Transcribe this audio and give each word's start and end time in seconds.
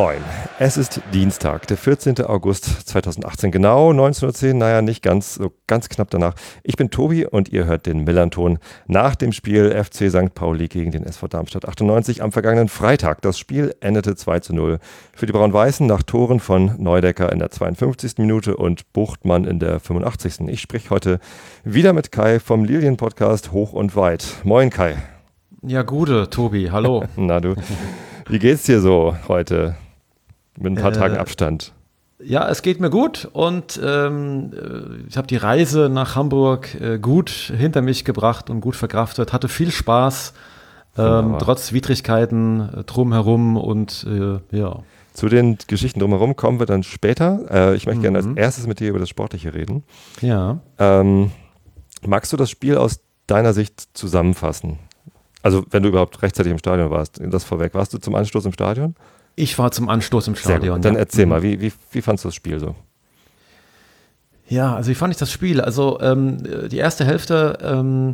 Moin, 0.00 0.24
es 0.58 0.78
ist 0.78 1.02
Dienstag, 1.12 1.66
der 1.66 1.76
14. 1.76 2.24
August 2.24 2.88
2018, 2.88 3.50
genau 3.50 3.90
19.10 3.90 4.46
Uhr, 4.46 4.54
naja, 4.54 4.80
nicht 4.80 5.02
ganz, 5.02 5.34
so 5.34 5.52
ganz 5.66 5.90
knapp 5.90 6.08
danach. 6.08 6.36
Ich 6.62 6.76
bin 6.76 6.88
Tobi 6.88 7.26
und 7.26 7.50
ihr 7.50 7.66
hört 7.66 7.84
den 7.84 8.04
Millanton 8.04 8.60
nach 8.86 9.14
dem 9.14 9.32
Spiel 9.32 9.70
FC 9.72 10.08
St. 10.10 10.32
Pauli 10.34 10.68
gegen 10.68 10.90
den 10.90 11.04
SV 11.04 11.28
Darmstadt 11.28 11.68
98 11.68 12.22
am 12.22 12.32
vergangenen 12.32 12.68
Freitag. 12.68 13.20
Das 13.20 13.38
Spiel 13.38 13.74
endete 13.80 14.16
2 14.16 14.40
zu 14.40 14.54
0 14.54 14.78
für 15.14 15.26
die 15.26 15.32
Braun-Weißen 15.32 15.86
nach 15.86 16.02
Toren 16.02 16.40
von 16.40 16.76
Neudecker 16.78 17.30
in 17.30 17.38
der 17.38 17.50
52. 17.50 18.16
Minute 18.16 18.56
und 18.56 18.90
Buchtmann 18.94 19.44
in 19.44 19.58
der 19.58 19.80
85. 19.80 20.48
Ich 20.48 20.62
spreche 20.62 20.88
heute 20.88 21.20
wieder 21.62 21.92
mit 21.92 22.10
Kai 22.10 22.40
vom 22.40 22.64
Lilien-Podcast 22.64 23.52
Hoch 23.52 23.74
und 23.74 23.96
Weit. 23.96 24.24
Moin 24.44 24.70
Kai. 24.70 24.96
Ja, 25.60 25.82
gute, 25.82 26.30
Tobi, 26.30 26.70
hallo. 26.70 27.04
Na 27.16 27.38
du. 27.38 27.54
Wie 28.30 28.38
geht's 28.38 28.62
dir 28.62 28.80
so 28.80 29.14
heute? 29.28 29.76
Mit 30.60 30.72
ein 30.72 30.82
paar 30.82 30.92
äh, 30.92 30.94
Tagen 30.94 31.16
Abstand. 31.16 31.72
Ja, 32.22 32.48
es 32.48 32.62
geht 32.62 32.80
mir 32.80 32.90
gut 32.90 33.28
und 33.32 33.80
ähm, 33.82 34.52
äh, 34.52 35.08
ich 35.08 35.16
habe 35.16 35.26
die 35.26 35.36
Reise 35.36 35.88
nach 35.88 36.16
Hamburg 36.16 36.74
äh, 36.80 36.98
gut 36.98 37.30
hinter 37.30 37.80
mich 37.80 38.04
gebracht 38.04 38.50
und 38.50 38.60
gut 38.60 38.76
verkraftet, 38.76 39.32
hatte 39.32 39.48
viel 39.48 39.70
Spaß, 39.70 40.34
ähm, 40.98 41.36
trotz 41.38 41.72
Widrigkeiten 41.72 42.60
äh, 42.60 42.84
drumherum 42.84 43.56
und 43.56 44.06
äh, 44.06 44.56
ja. 44.56 44.80
Zu 45.14 45.28
den 45.28 45.56
Geschichten 45.66 45.98
drumherum 45.98 46.36
kommen 46.36 46.58
wir 46.58 46.66
dann 46.66 46.82
später. 46.82 47.40
Äh, 47.50 47.74
ich 47.74 47.86
möchte 47.86 47.98
mhm. 47.98 48.02
gerne 48.02 48.18
als 48.18 48.26
erstes 48.36 48.66
mit 48.66 48.80
dir 48.80 48.90
über 48.90 48.98
das 48.98 49.08
Sportliche 49.08 49.54
reden. 49.54 49.82
Ja. 50.20 50.60
Ähm, 50.78 51.30
magst 52.06 52.32
du 52.32 52.36
das 52.36 52.50
Spiel 52.50 52.76
aus 52.76 53.00
deiner 53.26 53.52
Sicht 53.54 53.88
zusammenfassen? 53.94 54.78
Also, 55.42 55.64
wenn 55.70 55.82
du 55.82 55.88
überhaupt 55.88 56.22
rechtzeitig 56.22 56.52
im 56.52 56.58
Stadion 56.58 56.90
warst, 56.90 57.18
das 57.22 57.44
vorweg. 57.44 57.72
Warst 57.72 57.94
du 57.94 57.98
zum 57.98 58.14
Anstoß 58.14 58.44
im 58.44 58.52
Stadion? 58.52 58.94
Ich 59.40 59.58
war 59.58 59.70
zum 59.70 59.88
Anstoß 59.88 60.28
im 60.28 60.36
Stadion. 60.36 60.82
Dann 60.82 60.94
ja. 60.94 61.00
erzähl 61.00 61.24
mhm. 61.24 61.30
mal, 61.30 61.42
wie, 61.42 61.60
wie, 61.60 61.72
wie 61.92 62.02
fandest 62.02 62.24
du 62.24 62.28
das 62.28 62.34
Spiel 62.34 62.60
so? 62.60 62.74
Ja, 64.48 64.74
also 64.74 64.90
wie 64.90 64.94
fand 64.94 65.14
ich 65.14 65.18
das 65.18 65.32
Spiel? 65.32 65.60
Also 65.60 65.98
ähm, 66.00 66.68
die 66.68 66.76
erste 66.76 67.06
Hälfte 67.06 67.58
ähm, 67.62 68.12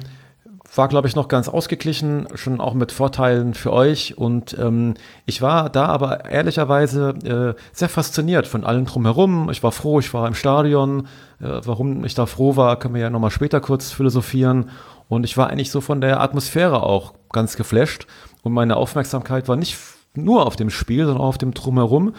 war, 0.75 0.87
glaube 0.87 1.09
ich, 1.09 1.17
noch 1.17 1.27
ganz 1.27 1.49
ausgeglichen, 1.49 2.29
schon 2.35 2.61
auch 2.61 2.75
mit 2.75 2.93
Vorteilen 2.93 3.55
für 3.55 3.73
euch. 3.73 4.17
Und 4.17 4.57
ähm, 4.59 4.95
ich 5.25 5.43
war 5.43 5.69
da 5.69 5.87
aber 5.87 6.27
ehrlicherweise 6.27 7.57
äh, 7.57 7.61
sehr 7.73 7.89
fasziniert 7.89 8.47
von 8.47 8.65
allem 8.65 8.85
drumherum. 8.85 9.51
Ich 9.51 9.63
war 9.63 9.73
froh, 9.73 9.99
ich 9.99 10.13
war 10.15 10.29
im 10.29 10.35
Stadion. 10.35 11.09
Äh, 11.41 11.61
warum 11.65 12.05
ich 12.05 12.15
da 12.15 12.27
froh 12.27 12.55
war, 12.55 12.79
können 12.79 12.95
wir 12.95 13.03
ja 13.03 13.11
nochmal 13.11 13.31
später 13.31 13.61
kurz 13.61 13.91
philosophieren. 13.91 14.71
Und 15.09 15.25
ich 15.25 15.37
war 15.37 15.49
eigentlich 15.51 15.71
so 15.73 15.81
von 15.81 16.01
der 16.01 16.21
Atmosphäre 16.21 16.83
auch 16.83 17.15
ganz 17.33 17.57
geflasht. 17.57 18.07
Und 18.43 18.53
meine 18.53 18.77
Aufmerksamkeit 18.77 19.49
war 19.49 19.57
nicht 19.57 19.77
nur 20.17 20.47
auf 20.47 20.57
dem 20.57 20.71
Spiel, 20.71 21.05
sondern 21.05 21.23
auch 21.23 21.29
auf 21.29 21.39
dem 21.39 21.55
Drumherum. 21.55 22.15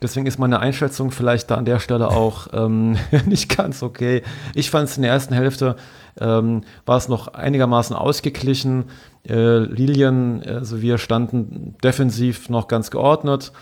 Deswegen 0.00 0.26
ist 0.26 0.38
meine 0.38 0.60
Einschätzung 0.60 1.10
vielleicht 1.10 1.50
da 1.50 1.56
an 1.56 1.64
der 1.64 1.80
Stelle 1.80 2.08
auch 2.08 2.48
ähm, 2.52 2.96
nicht 3.26 3.56
ganz 3.56 3.82
okay. 3.82 4.22
Ich 4.54 4.70
fand 4.70 4.88
es 4.88 4.96
in 4.96 5.02
der 5.02 5.12
ersten 5.12 5.34
Hälfte 5.34 5.76
ähm, 6.20 6.62
war 6.86 6.96
es 6.96 7.08
noch 7.08 7.28
einigermaßen 7.28 7.94
ausgeglichen. 7.94 8.84
Äh, 9.26 9.58
Lilien, 9.58 10.42
also 10.44 10.82
wir 10.82 10.98
standen 10.98 11.76
defensiv 11.82 12.48
noch 12.48 12.68
ganz 12.68 12.90
geordnet. 12.90 13.52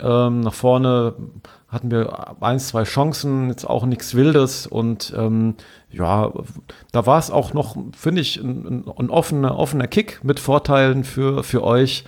Ähm, 0.00 0.40
nach 0.40 0.54
vorne 0.54 1.14
hatten 1.68 1.90
wir 1.90 2.36
ein, 2.42 2.58
zwei 2.58 2.82
Chancen, 2.84 3.48
jetzt 3.48 3.64
auch 3.64 3.86
nichts 3.86 4.14
Wildes 4.14 4.66
und 4.66 5.12
ähm, 5.16 5.54
ja, 5.90 6.32
da 6.92 7.06
war 7.06 7.18
es 7.18 7.30
auch 7.30 7.54
noch, 7.54 7.76
finde 7.96 8.20
ich, 8.20 8.36
ein, 8.38 8.84
ein, 8.98 9.10
offener, 9.10 9.58
offener 9.58 9.86
Kick 9.86 10.20
mit 10.22 10.40
Vorteilen 10.40 11.04
für, 11.04 11.42
für 11.42 11.62
euch. 11.62 12.04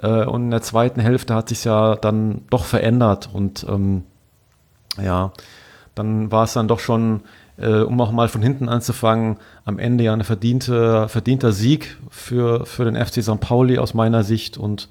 Äh, 0.00 0.24
und 0.24 0.44
in 0.44 0.50
der 0.50 0.62
zweiten 0.62 1.00
Hälfte 1.00 1.34
hat 1.34 1.48
sich 1.48 1.64
ja 1.64 1.96
dann 1.96 2.42
doch 2.50 2.64
verändert 2.64 3.28
und 3.32 3.66
ähm, 3.68 4.04
ja, 5.02 5.32
dann 5.94 6.30
war 6.30 6.44
es 6.44 6.52
dann 6.52 6.68
doch 6.68 6.80
schon, 6.80 7.22
äh, 7.56 7.80
um 7.80 8.00
auch 8.00 8.12
mal 8.12 8.28
von 8.28 8.42
hinten 8.42 8.68
anzufangen, 8.68 9.36
am 9.64 9.78
Ende 9.78 10.04
ja 10.04 10.12
ein 10.12 10.24
verdiente, 10.24 11.08
verdienter 11.08 11.52
Sieg 11.52 11.98
für, 12.10 12.66
für 12.66 12.84
den 12.84 12.96
FC 12.96 13.22
St. 13.22 13.40
Pauli 13.40 13.78
aus 13.78 13.94
meiner 13.94 14.22
Sicht 14.22 14.58
und 14.58 14.88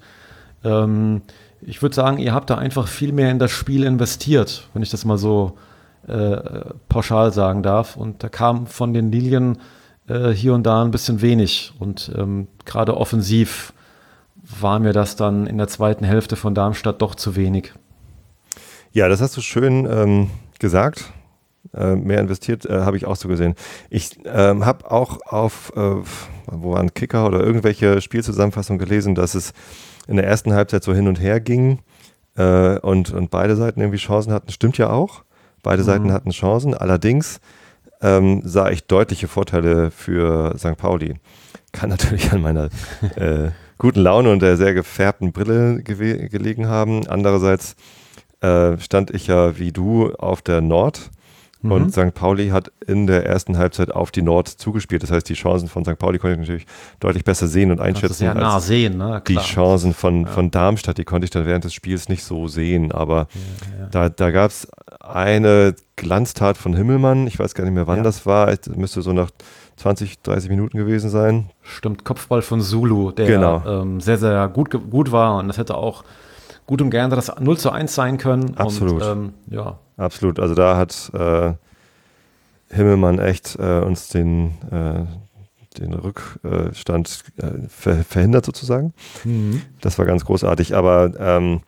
ähm, 0.64 1.22
ich 1.60 1.82
würde 1.82 1.94
sagen, 1.94 2.18
ihr 2.18 2.32
habt 2.32 2.50
da 2.50 2.56
einfach 2.56 2.86
viel 2.86 3.12
mehr 3.12 3.30
in 3.30 3.38
das 3.38 3.50
Spiel 3.50 3.84
investiert, 3.84 4.68
wenn 4.74 4.82
ich 4.82 4.90
das 4.90 5.04
mal 5.04 5.18
so 5.18 5.56
äh, 6.06 6.36
pauschal 6.88 7.32
sagen 7.32 7.62
darf. 7.62 7.96
Und 7.96 8.22
da 8.22 8.28
kam 8.28 8.66
von 8.66 8.94
den 8.94 9.10
Lilien 9.10 9.58
äh, 10.08 10.30
hier 10.30 10.54
und 10.54 10.64
da 10.64 10.82
ein 10.82 10.90
bisschen 10.90 11.20
wenig. 11.20 11.72
Und 11.78 12.12
ähm, 12.16 12.48
gerade 12.64 12.96
offensiv 12.96 13.72
war 14.60 14.78
mir 14.78 14.92
das 14.92 15.16
dann 15.16 15.46
in 15.46 15.58
der 15.58 15.68
zweiten 15.68 16.04
Hälfte 16.04 16.36
von 16.36 16.54
Darmstadt 16.54 17.02
doch 17.02 17.14
zu 17.14 17.36
wenig. 17.36 17.72
Ja, 18.92 19.08
das 19.08 19.20
hast 19.20 19.36
du 19.36 19.40
schön 19.40 19.86
ähm, 19.90 20.30
gesagt. 20.58 21.12
Äh, 21.74 21.96
mehr 21.96 22.20
investiert 22.20 22.64
äh, 22.64 22.80
habe 22.80 22.96
ich 22.96 23.04
auch 23.04 23.16
so 23.16 23.28
gesehen. 23.28 23.54
Ich 23.90 24.18
ähm, 24.24 24.64
habe 24.64 24.90
auch 24.90 25.18
auf, 25.26 25.72
äh, 25.76 25.96
wo 26.46 26.72
waren 26.72 26.94
Kicker 26.94 27.26
oder 27.26 27.40
irgendwelche 27.40 28.00
Spielzusammenfassungen 28.00 28.78
gelesen, 28.78 29.14
dass 29.14 29.34
es 29.34 29.52
in 30.06 30.16
der 30.16 30.26
ersten 30.26 30.54
Halbzeit 30.54 30.82
so 30.82 30.94
hin 30.94 31.08
und 31.08 31.20
her 31.20 31.40
ging 31.40 31.80
äh, 32.36 32.78
und, 32.78 33.12
und 33.12 33.30
beide 33.30 33.56
Seiten 33.56 33.80
irgendwie 33.80 33.98
Chancen 33.98 34.32
hatten. 34.32 34.50
Stimmt 34.50 34.78
ja 34.78 34.90
auch. 34.90 35.24
Beide 35.62 35.82
mhm. 35.82 35.86
Seiten 35.86 36.12
hatten 36.12 36.30
Chancen. 36.30 36.72
Allerdings 36.74 37.40
ähm, 38.00 38.40
sah 38.44 38.70
ich 38.70 38.86
deutliche 38.86 39.28
Vorteile 39.28 39.90
für 39.90 40.56
St. 40.56 40.76
Pauli. 40.76 41.16
Kann 41.72 41.90
natürlich 41.90 42.32
an 42.32 42.40
meiner 42.40 42.70
äh, 43.16 43.50
guten 43.78 44.00
Laune 44.00 44.30
und 44.30 44.42
der 44.42 44.56
sehr 44.56 44.74
gefärbten 44.74 45.32
Brille 45.32 45.82
gelegen 45.82 46.66
haben. 46.66 47.06
Andererseits 47.06 47.76
äh, 48.40 48.78
stand 48.78 49.10
ich 49.10 49.26
ja 49.26 49.58
wie 49.58 49.72
du 49.72 50.12
auf 50.14 50.42
der 50.42 50.60
Nord 50.60 51.10
Mhm. 51.60 51.72
Und 51.72 51.92
St. 51.92 52.14
Pauli 52.14 52.48
hat 52.48 52.70
in 52.86 53.06
der 53.06 53.26
ersten 53.26 53.58
Halbzeit 53.58 53.90
auf 53.90 54.10
die 54.10 54.22
Nord 54.22 54.48
zugespielt. 54.48 55.02
Das 55.02 55.10
heißt, 55.10 55.28
die 55.28 55.34
Chancen 55.34 55.68
von 55.68 55.84
St. 55.84 55.98
Pauli 55.98 56.18
konnte 56.18 56.34
ich 56.34 56.40
natürlich 56.40 56.66
deutlich 57.00 57.24
besser 57.24 57.48
sehen 57.48 57.70
und 57.70 57.80
einschätzen. 57.80 58.08
Das 58.08 58.20
ja 58.20 58.34
nah 58.34 58.60
sehen, 58.60 58.96
ne? 58.96 59.22
Die 59.26 59.36
Chancen 59.36 59.92
von, 59.92 60.22
ja. 60.22 60.28
von 60.28 60.50
Darmstadt, 60.50 60.98
die 60.98 61.04
konnte 61.04 61.24
ich 61.24 61.30
dann 61.30 61.46
während 61.46 61.64
des 61.64 61.74
Spiels 61.74 62.08
nicht 62.08 62.22
so 62.22 62.46
sehen. 62.46 62.92
Aber 62.92 63.26
ja, 63.34 63.80
ja. 63.80 63.86
da, 63.90 64.08
da 64.08 64.30
gab 64.30 64.50
es 64.50 64.68
eine 65.08 65.74
Glanztat 65.96 66.56
von 66.56 66.74
Himmelmann. 66.74 67.26
Ich 67.26 67.38
weiß 67.38 67.54
gar 67.54 67.64
nicht 67.64 67.74
mehr, 67.74 67.86
wann 67.86 68.02
das 68.02 68.26
war. 68.26 68.46
Das 68.46 68.76
müsste 68.76 69.02
so 69.02 69.12
nach 69.12 69.30
20, 69.76 70.22
30 70.22 70.50
Minuten 70.50 70.76
gewesen 70.76 71.10
sein. 71.10 71.50
Stimmt, 71.62 72.04
Kopfball 72.04 72.42
von 72.42 72.60
Zulu, 72.60 73.12
der 73.12 73.26
genau. 73.26 73.62
ähm, 73.66 74.00
sehr, 74.00 74.18
sehr 74.18 74.48
gut, 74.48 74.70
gut 74.90 75.12
war. 75.12 75.38
Und 75.38 75.48
das 75.48 75.58
hätte 75.58 75.76
auch 75.76 76.04
gut 76.66 76.82
und 76.82 76.90
gerne 76.90 77.14
das 77.16 77.32
0 77.38 77.58
zu 77.58 77.70
1 77.70 77.94
sein 77.94 78.18
können. 78.18 78.56
Absolut. 78.56 79.02
Und, 79.02 79.08
ähm, 79.08 79.32
ja. 79.48 79.78
Absolut. 79.96 80.38
Also 80.38 80.54
da 80.54 80.76
hat 80.76 81.10
äh, 81.14 81.54
Himmelmann 82.70 83.18
echt 83.18 83.56
äh, 83.58 83.80
uns 83.80 84.08
den, 84.08 84.52
äh, 84.70 85.04
den 85.78 85.94
Rückstand 85.94 87.24
äh, 87.38 87.68
ver 87.68 88.04
verhindert 88.04 88.44
sozusagen. 88.44 88.92
Mhm. 89.24 89.62
Das 89.80 89.98
war 89.98 90.06
ganz 90.06 90.24
großartig. 90.24 90.76
Aber 90.76 91.12
ähm, 91.18 91.60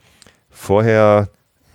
vorher, 0.50 1.28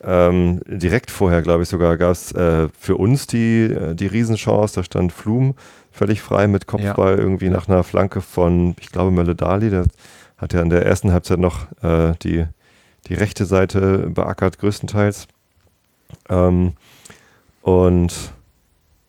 ähm, 0.06 0.62
direkt 0.68 1.12
vorher, 1.12 1.42
glaube 1.42 1.64
ich 1.64 1.70
sogar, 1.70 1.98
gab 1.98 2.12
es 2.12 2.32
äh, 2.32 2.70
für 2.78 2.96
uns 2.96 3.28
die, 3.28 3.64
äh, 3.64 3.96
die 3.96 4.08
Riesenchance. 4.08 4.76
Da 4.76 4.84
stand 4.84 5.12
Flum 5.12 5.56
völlig 5.92 6.22
frei 6.22 6.48
mit 6.48 6.68
Kopfball 6.68 7.16
ja. 7.16 7.20
irgendwie 7.20 7.50
nach 7.50 7.68
einer 7.68 7.84
Flanke 7.84 8.22
von, 8.22 8.76
ich 8.80 8.92
glaube, 8.92 9.12
Mölle 9.12 9.36
Dali. 9.36 9.70
Der 9.70 9.86
hat 10.38 10.54
ja 10.54 10.62
in 10.62 10.70
der 10.70 10.86
ersten 10.86 11.14
Halbzeit 11.14 11.40
noch 11.40 11.68
die 12.22 12.46
die 13.08 13.14
rechte 13.14 13.46
Seite 13.46 14.10
beackert, 14.10 14.60
größtenteils. 14.60 15.28
Ähm, 16.30 16.74
und 17.62 18.34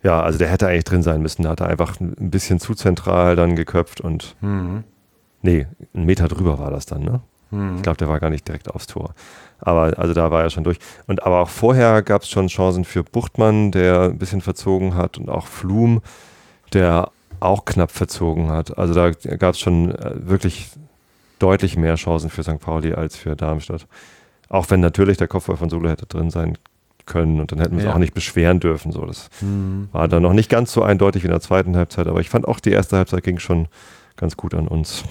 ja, 0.03 0.23
also 0.23 0.38
der 0.38 0.49
hätte 0.49 0.69
eigentlich 0.69 0.85
drin 0.85 1.03
sein 1.03 1.23
müssen. 1.23 1.43
Da 1.43 1.50
hat 1.50 1.61
er 1.61 1.69
einfach 1.69 1.99
ein 2.00 2.31
bisschen 2.31 2.61
zu 2.61 2.75
zentral 2.75 3.37
dann 3.37 3.56
geköpft 3.56 4.00
und 4.00 4.37
mhm. 4.41 4.85
nee, 5.43 5.67
einen 5.94 6.06
Meter 6.06 6.29
drüber 6.29 6.59
war 6.59 6.71
das 6.71 6.87
dann, 6.87 7.03
ne? 7.03 7.21
Mhm. 7.51 7.77
Ich 7.77 7.83
glaube, 7.83 7.97
der 7.99 8.09
war 8.09 8.21
gar 8.21 8.31
nicht 8.31 8.47
direkt 8.47 8.71
aufs 8.71 8.87
Tor. 8.87 9.15
Aber 9.59 9.99
also 9.99 10.13
da 10.13 10.31
war 10.31 10.43
er 10.43 10.51
schon 10.51 10.65
durch. 10.65 10.79
Und 11.07 11.25
aber 11.25 11.41
auch 11.41 11.49
vorher 11.49 12.03
gab 12.03 12.23
es 12.23 12.29
schon 12.29 12.49
Chancen 12.49 12.85
für 12.85 13.03
Buchtmann, 13.03 13.73
der 13.73 14.03
ein 14.03 14.19
bisschen 14.19 14.41
verzogen 14.41 14.95
hat 14.95 15.19
und 15.19 15.29
auch 15.29 15.47
Flum, 15.47 16.03
der 16.73 17.11
auch 17.41 17.65
knapp 17.65 17.91
verzogen 17.91 18.51
hat. 18.51 18.77
Also 18.77 18.95
da 18.95 19.11
gab 19.11 19.55
es 19.55 19.61
schon 19.61 19.95
äh, 19.95 20.13
wirklich 20.29 20.71
deutlich 21.39 21.77
mehr 21.77 21.97
Chancen 21.97 22.31
für 22.31 22.43
St. 22.43 22.61
Pauli 22.61 22.95
als 22.95 23.17
für 23.17 23.37
Darmstadt. 23.37 23.87
Auch 24.49 24.71
wenn 24.71 24.81
natürlich 24.81 25.17
der 25.17 25.29
Kopfball 25.29 25.57
von 25.57 25.71
Solo 25.71 25.89
hätte 25.89 26.07
drin 26.07 26.31
sein 26.31 26.57
können 27.05 27.41
und 27.41 27.53
dann 27.53 27.61
hätten 27.61 27.77
wir 27.77 27.85
ja. 27.85 27.91
es 27.91 27.95
auch 27.95 28.01
nicht 28.01 28.15
beschweren 28.15 28.61
dürfen. 28.61 28.93
So, 28.93 29.05
das 29.05 29.29
mhm. 29.41 29.89
war 29.93 30.09
dann 30.09 30.23
noch 30.23 30.33
nicht 30.33 30.51
ganz 30.51 30.73
so 30.73 30.83
eindeutig 30.83 31.23
wie 31.23 31.27
in 31.27 31.33
der 31.33 31.41
zweiten 31.41 31.77
Halbzeit, 31.77 32.07
aber 32.07 32.21
ich 32.21 32.29
fand 32.29 32.49
auch 32.49 32.61
die 32.61 32.73
erste 32.73 32.97
Halbzeit 32.97 33.23
ging 33.23 33.39
schon 33.39 33.69
ganz 34.17 34.37
gut 34.37 34.55
an 34.55 34.67
uns. 34.67 35.05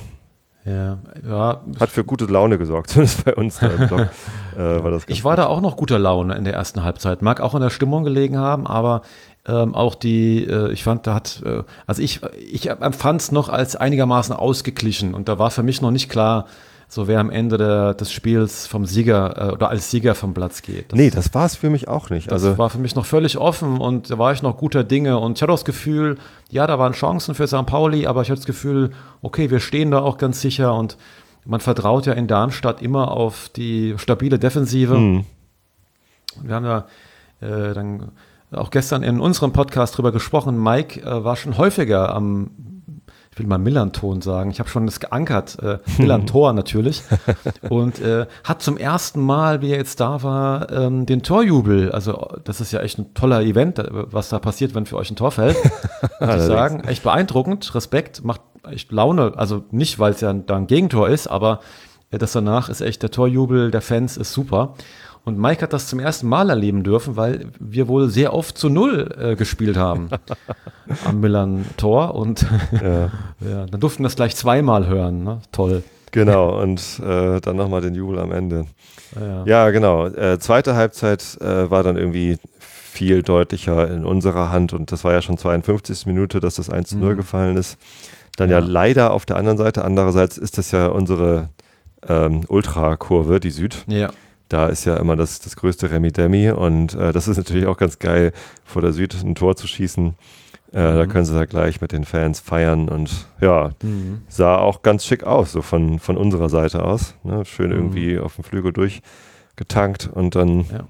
Ja, 0.65 0.97
ja. 1.27 1.61
Hat 1.79 1.89
für 1.89 2.03
gute 2.03 2.25
Laune 2.25 2.57
gesorgt, 2.57 2.89
zumindest 2.91 3.23
bei 3.23 3.35
uns 3.35 3.59
da 3.59 3.67
im 3.67 3.87
Blog. 3.87 4.09
äh, 4.57 4.83
war 4.83 4.91
das 4.91 5.03
ich 5.07 5.23
war 5.23 5.35
da 5.35 5.45
auch 5.45 5.61
noch 5.61 5.77
guter 5.77 5.99
Laune 5.99 6.35
in 6.35 6.43
der 6.43 6.53
ersten 6.53 6.83
Halbzeit. 6.83 7.21
Mag 7.21 7.39
auch 7.39 7.53
in 7.53 7.61
der 7.61 7.69
Stimmung 7.69 8.03
gelegen 8.03 8.37
haben, 8.37 8.65
aber 8.65 9.03
ähm, 9.47 9.75
auch 9.75 9.93
die, 9.93 10.43
äh, 10.43 10.71
ich 10.71 10.83
fand, 10.83 11.05
da 11.05 11.13
hat, 11.13 11.43
äh, 11.45 11.63
also 11.85 12.01
ich, 12.01 12.21
ich 12.51 12.71
empfand 12.71 13.21
es 13.21 13.31
noch 13.31 13.49
als 13.49 13.75
einigermaßen 13.75 14.35
ausgeglichen 14.35 15.13
und 15.13 15.29
da 15.29 15.37
war 15.37 15.51
für 15.51 15.61
mich 15.61 15.81
noch 15.81 15.91
nicht 15.91 16.09
klar, 16.09 16.47
so 16.87 17.07
wer 17.07 17.19
am 17.19 17.29
Ende 17.29 17.57
der, 17.57 17.93
des 17.93 18.11
Spiels 18.11 18.67
vom 18.67 18.85
Sieger 18.85 19.49
äh, 19.49 19.53
oder 19.53 19.69
als 19.69 19.91
Sieger 19.91 20.15
vom 20.15 20.33
Platz 20.33 20.61
geht. 20.61 20.91
Das, 20.91 20.97
nee, 20.97 21.09
das 21.09 21.33
war 21.33 21.45
es 21.45 21.55
für 21.55 21.69
mich 21.69 21.87
auch 21.87 22.09
nicht. 22.09 22.31
Das 22.31 22.43
also, 22.43 22.57
war 22.57 22.69
für 22.69 22.77
mich 22.77 22.95
noch 22.95 23.05
völlig 23.05 23.37
offen 23.37 23.77
und 23.79 24.11
da 24.11 24.17
war 24.17 24.31
ich 24.33 24.41
noch 24.41 24.57
guter 24.57 24.83
Dinge 24.83 25.17
und 25.19 25.37
ich 25.37 25.41
hatte 25.41 25.51
das 25.51 25.65
Gefühl, 25.65 26.17
ja, 26.49 26.67
da 26.67 26.79
waren 26.79 26.93
Chancen 26.93 27.35
für 27.35 27.47
St. 27.47 27.65
Pauli, 27.65 28.07
aber 28.07 28.21
ich 28.21 28.29
hatte 28.29 28.39
das 28.39 28.45
Gefühl, 28.45 28.91
okay, 29.21 29.49
wir 29.49 29.59
stehen 29.59 29.91
da 29.91 29.99
auch 29.99 30.17
ganz 30.17 30.41
sicher 30.41 30.73
und 30.75 30.97
man 31.45 31.59
vertraut 31.59 32.05
ja 32.05 32.13
in 32.13 32.27
Darmstadt 32.27 32.81
immer 32.81 33.11
auf 33.11 33.49
die 33.49 33.95
stabile 33.97 34.39
Defensive. 34.39 34.97
Mhm. 34.97 35.25
Wir 36.41 36.55
haben 36.55 36.65
ja 36.65 36.85
äh, 37.41 37.73
dann 37.73 38.11
auch 38.51 38.69
gestern 38.69 39.03
in 39.03 39.19
unserem 39.19 39.53
Podcast 39.53 39.97
drüber 39.97 40.11
gesprochen. 40.11 40.61
Mike 40.61 41.01
äh, 41.01 41.23
war 41.23 41.35
schon 41.35 41.57
häufiger 41.57 42.13
am 42.13 42.74
ich 43.35 43.39
will 43.39 43.47
mal 43.47 43.57
Millanton 43.57 44.21
sagen, 44.21 44.49
ich 44.49 44.59
habe 44.59 44.69
schon 44.69 44.85
das 44.85 45.01
geankert, 45.01 45.61
äh, 45.61 45.79
Millantor 45.97 46.53
natürlich, 46.53 47.03
und 47.69 47.99
äh, 47.99 48.27
hat 48.45 48.61
zum 48.61 48.77
ersten 48.77 49.19
Mal, 49.19 49.61
wie 49.61 49.71
er 49.71 49.77
jetzt 49.77 49.99
da 49.99 50.23
war, 50.23 50.71
ähm, 50.71 51.05
den 51.05 51.21
Torjubel, 51.21 51.91
also 51.91 52.29
das 52.45 52.61
ist 52.61 52.71
ja 52.71 52.79
echt 52.79 52.97
ein 52.97 53.13
toller 53.13 53.41
Event, 53.41 53.83
was 53.91 54.29
da 54.29 54.39
passiert, 54.39 54.73
wenn 54.73 54.85
für 54.85 54.95
euch 54.95 55.11
ein 55.11 55.17
Tor 55.17 55.31
fällt, 55.31 55.57
muss 56.21 56.35
ich 56.35 56.41
sagen, 56.43 56.85
echt 56.85 57.03
beeindruckend, 57.03 57.75
Respekt, 57.75 58.23
macht 58.23 58.39
echt 58.71 58.93
Laune, 58.93 59.33
also 59.35 59.65
nicht, 59.69 59.99
weil 59.99 60.13
es 60.13 60.21
ja 60.21 60.31
da 60.31 60.55
ein 60.55 60.67
Gegentor 60.67 61.09
ist, 61.09 61.27
aber 61.27 61.59
äh, 62.11 62.17
das 62.17 62.31
danach 62.31 62.69
ist 62.69 62.79
echt, 62.79 63.03
der 63.03 63.11
Torjubel 63.11 63.69
der 63.69 63.81
Fans 63.81 64.15
ist 64.15 64.31
super. 64.31 64.75
Und 65.25 65.39
Mike 65.39 65.63
hat 65.63 65.73
das 65.73 65.87
zum 65.87 65.99
ersten 65.99 66.27
Mal 66.27 66.51
erleben 66.51 66.83
dürfen, 66.83 67.17
weil 67.17 67.47
wir 67.59 67.87
wohl 67.87 68.09
sehr 68.09 68.31
oft 68.31 68.59
zu 68.59 68.69
Null 68.69 69.09
äh, 69.19 69.35
gespielt 69.35 69.75
haben 69.75 70.09
am 71.05 71.19
Millern 71.19 71.65
Tor. 71.77 72.13
Und 72.13 72.45
ja. 72.71 73.11
ja, 73.39 73.65
dann 73.65 73.79
durften 73.79 74.03
wir 74.03 74.07
das 74.07 74.15
gleich 74.15 74.35
zweimal 74.35 74.87
hören. 74.87 75.23
Ne? 75.23 75.41
Toll. 75.51 75.83
Genau, 76.11 76.61
und 76.61 77.01
äh, 77.03 77.41
dann 77.41 77.55
nochmal 77.55 77.81
den 77.81 77.95
Jubel 77.95 78.19
am 78.19 78.31
Ende. 78.31 78.67
Ja, 79.19 79.45
ja 79.45 79.69
genau. 79.71 80.05
Äh, 80.05 80.37
zweite 80.37 80.75
Halbzeit 80.75 81.37
äh, 81.41 81.69
war 81.71 81.81
dann 81.81 81.97
irgendwie 81.97 82.37
viel 82.59 83.23
deutlicher 83.23 83.89
in 83.91 84.05
unserer 84.05 84.51
Hand 84.51 84.73
und 84.73 84.91
das 84.91 85.03
war 85.03 85.11
ja 85.11 85.23
schon 85.23 85.39
52. 85.39 86.05
Minute, 86.05 86.39
dass 86.39 86.55
das 86.55 86.69
1 86.69 86.89
zu 86.89 86.97
0 86.99 87.13
mhm. 87.13 87.17
gefallen 87.17 87.57
ist. 87.57 87.77
Dann 88.37 88.51
ja. 88.51 88.59
ja. 88.59 88.65
leider 88.65 89.11
auf 89.11 89.25
der 89.25 89.37
anderen 89.37 89.57
Seite. 89.57 89.83
Andererseits 89.83 90.37
ist 90.37 90.59
das 90.59 90.71
ja 90.71 90.85
unsere 90.85 91.49
ähm, 92.07 92.41
Ultrakurve, 92.47 93.39
die 93.39 93.49
Süd. 93.49 93.83
Ja 93.87 94.11
da 94.49 94.67
ist 94.67 94.85
ja 94.85 94.97
immer 94.97 95.15
das, 95.15 95.39
das 95.39 95.55
größte 95.55 95.91
Remi-Demi 95.91 96.51
und 96.51 96.93
äh, 96.93 97.11
das 97.11 97.27
ist 97.27 97.37
natürlich 97.37 97.65
auch 97.65 97.77
ganz 97.77 97.99
geil, 97.99 98.31
vor 98.63 98.81
der 98.81 98.93
Süd 98.93 99.15
ein 99.23 99.35
Tor 99.35 99.55
zu 99.55 99.67
schießen. 99.67 100.15
Äh, 100.73 100.91
mhm. 100.91 100.95
Da 100.97 101.05
können 101.07 101.25
sie 101.25 101.33
da 101.33 101.45
gleich 101.45 101.81
mit 101.81 101.91
den 101.91 102.05
Fans 102.05 102.39
feiern 102.39 102.89
und 102.89 103.27
ja, 103.41 103.71
mhm. 103.81 104.21
sah 104.27 104.57
auch 104.57 104.81
ganz 104.81 105.05
schick 105.05 105.23
aus, 105.23 105.51
so 105.51 105.61
von, 105.61 105.99
von 105.99 106.17
unserer 106.17 106.49
Seite 106.49 106.83
aus. 106.83 107.15
Ne? 107.23 107.45
Schön 107.45 107.69
mhm. 107.69 107.75
irgendwie 107.75 108.19
auf 108.19 108.35
dem 108.35 108.43
Flügel 108.43 108.73
durchgetankt 108.73 110.09
und 110.13 110.35
dann 110.35 110.65
ja. 110.71 110.85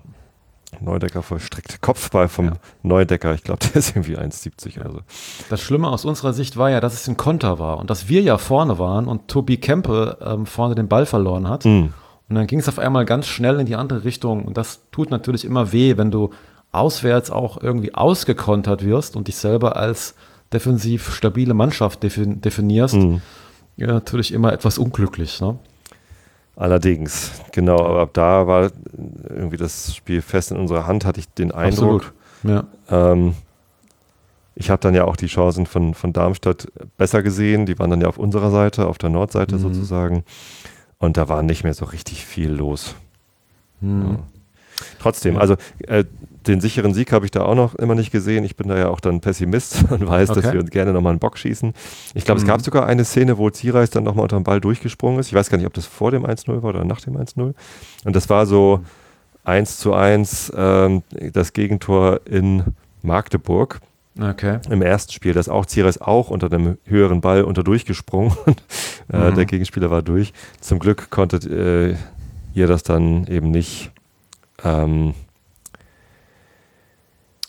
Neudecker 0.81 1.23
vollstreckt. 1.23 1.81
Kopfball 1.81 2.27
vom 2.27 2.45
ja. 2.47 2.53
Neudecker, 2.83 3.33
ich 3.33 3.43
glaube, 3.43 3.59
der 3.73 3.75
ist 3.75 3.95
irgendwie 3.95 4.17
1,70 4.17 4.79
oder 4.79 4.91
so. 4.91 4.99
Das 5.49 5.61
Schlimme 5.61 5.87
aus 5.87 6.03
unserer 6.03 6.33
Sicht 6.33 6.57
war 6.57 6.69
ja, 6.69 6.81
dass 6.81 6.93
es 6.93 7.07
ein 7.07 7.15
Konter 7.15 7.59
war 7.59 7.77
und 7.77 7.89
dass 7.89 8.09
wir 8.09 8.21
ja 8.21 8.37
vorne 8.37 8.79
waren 8.79 9.07
und 9.07 9.27
Tobi 9.27 9.57
Kempe 9.57 10.17
ähm, 10.21 10.45
vorne 10.45 10.75
den 10.75 10.87
Ball 10.87 11.05
verloren 11.05 11.47
hat. 11.47 11.65
Mhm. 11.65 11.93
Und 12.27 12.35
dann 12.35 12.47
ging 12.47 12.59
es 12.59 12.67
auf 12.67 12.79
einmal 12.79 13.05
ganz 13.05 13.27
schnell 13.27 13.59
in 13.59 13.65
die 13.65 13.75
andere 13.75 14.03
Richtung. 14.03 14.45
Und 14.45 14.57
das 14.57 14.81
tut 14.91 15.11
natürlich 15.11 15.45
immer 15.45 15.71
weh, 15.71 15.97
wenn 15.97 16.11
du 16.11 16.31
auswärts 16.71 17.31
auch 17.31 17.61
irgendwie 17.61 17.93
ausgekontert 17.93 18.83
wirst 18.83 19.15
und 19.15 19.27
dich 19.27 19.37
selber 19.37 19.75
als 19.75 20.15
defensiv 20.51 21.13
stabile 21.13 21.53
Mannschaft 21.53 22.03
defin 22.03 22.41
definierst. 22.41 22.95
Mhm. 22.95 23.21
Ja, 23.77 23.87
natürlich 23.87 24.33
immer 24.33 24.53
etwas 24.53 24.77
unglücklich. 24.77 25.41
Ne? 25.41 25.57
Allerdings, 26.55 27.31
genau. 27.51 27.79
Aber 27.85 28.01
ab 28.01 28.09
da 28.13 28.47
war 28.47 28.71
irgendwie 29.29 29.57
das 29.57 29.93
Spiel 29.95 30.21
fest 30.21 30.51
in 30.51 30.57
unserer 30.57 30.87
Hand, 30.87 31.05
hatte 31.05 31.19
ich 31.19 31.27
den 31.29 31.51
Eindruck. 31.51 32.13
Absolut. 32.43 32.67
Ja. 32.89 33.11
Ähm, 33.11 33.33
ich 34.55 34.69
habe 34.69 34.79
dann 34.79 34.95
ja 34.95 35.03
auch 35.03 35.17
die 35.17 35.27
Chancen 35.27 35.65
von, 35.65 35.93
von 35.93 36.13
Darmstadt 36.13 36.71
besser 36.97 37.21
gesehen. 37.23 37.65
Die 37.65 37.77
waren 37.77 37.89
dann 37.89 37.99
ja 37.99 38.07
auf 38.07 38.17
unserer 38.17 38.51
Seite, 38.51 38.87
auf 38.87 38.97
der 38.97 39.09
Nordseite 39.09 39.55
mhm. 39.55 39.59
sozusagen. 39.59 40.23
Und 41.05 41.17
da 41.17 41.29
war 41.29 41.43
nicht 41.43 41.63
mehr 41.63 41.73
so 41.73 41.85
richtig 41.85 42.25
viel 42.25 42.51
los. 42.51 42.95
Hm. 43.81 44.11
Ja. 44.11 44.19
Trotzdem, 44.99 45.37
also 45.37 45.55
äh, 45.87 46.03
den 46.47 46.61
sicheren 46.61 46.93
Sieg 46.93 47.11
habe 47.11 47.25
ich 47.25 47.31
da 47.31 47.43
auch 47.43 47.55
noch 47.55 47.75
immer 47.75 47.95
nicht 47.95 48.11
gesehen. 48.11 48.43
Ich 48.43 48.55
bin 48.55 48.67
da 48.67 48.77
ja 48.77 48.89
auch 48.89 48.99
dann 48.99 49.21
Pessimist 49.21 49.85
und 49.89 50.07
weiß, 50.07 50.31
okay. 50.31 50.41
dass 50.41 50.53
wir 50.53 50.59
uns 50.59 50.69
gerne 50.69 50.93
nochmal 50.93 51.11
einen 51.11 51.19
Bock 51.19 51.37
schießen. 51.37 51.73
Ich 52.13 52.25
glaube, 52.25 52.39
mhm. 52.39 52.45
es 52.45 52.47
gab 52.47 52.61
sogar 52.61 52.85
eine 52.85 53.05
Szene, 53.05 53.37
wo 53.37 53.49
Zierreis 53.49 53.89
dann 53.89 54.03
nochmal 54.03 54.23
unter 54.23 54.37
den 54.37 54.43
Ball 54.43 54.59
durchgesprungen 54.59 55.19
ist. 55.19 55.27
Ich 55.27 55.33
weiß 55.33 55.49
gar 55.49 55.57
nicht, 55.57 55.67
ob 55.67 55.73
das 55.73 55.85
vor 55.85 56.11
dem 56.11 56.25
1-0 56.25 56.61
war 56.61 56.69
oder 56.69 56.83
nach 56.83 57.01
dem 57.01 57.15
1-0. 57.15 57.53
Und 58.03 58.15
das 58.15 58.29
war 58.29 58.45
so 58.45 58.81
1 59.43 59.77
zu 59.77 59.93
1 59.93 60.53
ähm, 60.55 61.03
das 61.33 61.53
Gegentor 61.53 62.21
in 62.25 62.63
Magdeburg. 63.01 63.79
Okay. 64.19 64.59
Im 64.69 64.81
ersten 64.81 65.11
Spiel, 65.11 65.33
das 65.33 65.49
auch 65.49 65.65
Zierer 65.65 65.89
ist 65.89 66.01
auch 66.01 66.29
unter 66.29 66.47
dem 66.47 66.77
höheren 66.85 67.19
Ball 67.19 67.43
unter 67.43 67.63
durchgesprungen. 67.63 68.31
äh, 69.11 69.31
mhm. 69.31 69.35
Der 69.35 69.45
Gegenspieler 69.45 69.91
war 69.91 70.01
durch. 70.01 70.33
Zum 70.61 70.79
Glück 70.79 71.09
konntet 71.09 71.45
äh, 71.45 71.95
ihr 72.53 72.67
das 72.67 72.83
dann 72.83 73.27
eben 73.27 73.51
nicht, 73.51 73.91
ähm, 74.63 75.07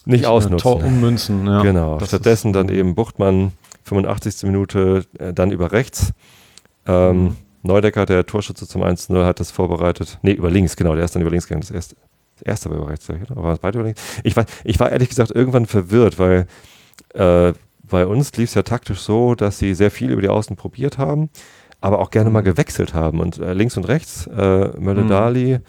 nicht, 0.04 0.06
nicht 0.06 0.26
ausnutzen. 0.26 0.58
Tor 0.58 0.84
ummünzen, 0.84 1.46
ja. 1.46 1.62
Genau. 1.62 1.98
Das 1.98 2.08
Stattdessen 2.08 2.52
dann 2.52 2.68
eben 2.68 2.96
Buchtmann, 2.96 3.52
85. 3.84 4.42
Minute, 4.42 5.06
äh, 5.18 5.32
dann 5.32 5.52
über 5.52 5.70
rechts. 5.70 6.12
Ähm, 6.86 7.22
mhm. 7.22 7.36
Neudecker, 7.62 8.06
der 8.06 8.26
Torschütze 8.26 8.66
zum 8.66 8.82
1-0, 8.82 9.24
hat 9.24 9.38
das 9.38 9.52
vorbereitet. 9.52 10.18
Nee, 10.22 10.32
über 10.32 10.50
links, 10.50 10.76
genau, 10.76 10.94
der 10.94 11.04
ist 11.04 11.14
dann 11.14 11.22
über 11.22 11.30
links 11.30 11.46
gegangen. 11.46 11.62
Das 11.62 11.70
erste, 11.70 11.96
das 12.36 12.42
erste 12.42 12.70
war 12.70 12.76
über 12.76 12.88
rechts, 12.90 13.08
oder 13.08 13.42
war 13.42 13.54
es 13.54 13.58
beide 13.58 13.78
über 13.78 13.86
links? 13.86 14.02
Ich 14.22 14.36
war, 14.36 14.44
ich 14.64 14.78
war 14.78 14.90
ehrlich 14.90 15.08
gesagt 15.08 15.30
irgendwann 15.30 15.66
verwirrt, 15.66 16.18
weil 16.18 16.46
äh, 17.14 17.52
bei 17.88 18.06
uns 18.06 18.32
lief 18.36 18.50
es 18.50 18.54
ja 18.54 18.62
taktisch 18.62 19.00
so, 19.00 19.34
dass 19.34 19.58
sie 19.58 19.74
sehr 19.74 19.90
viel 19.90 20.10
über 20.10 20.22
die 20.22 20.28
Außen 20.28 20.56
probiert 20.56 20.98
haben, 20.98 21.30
aber 21.80 22.00
auch 22.00 22.10
gerne 22.10 22.30
mal 22.30 22.42
mhm. 22.42 22.46
gewechselt 22.46 22.94
haben. 22.94 23.20
Und 23.20 23.38
äh, 23.38 23.52
links 23.54 23.76
und 23.76 23.84
rechts, 23.84 24.26
äh, 24.26 24.68
Mölle-Dali 24.78 25.58
mhm. 25.58 25.62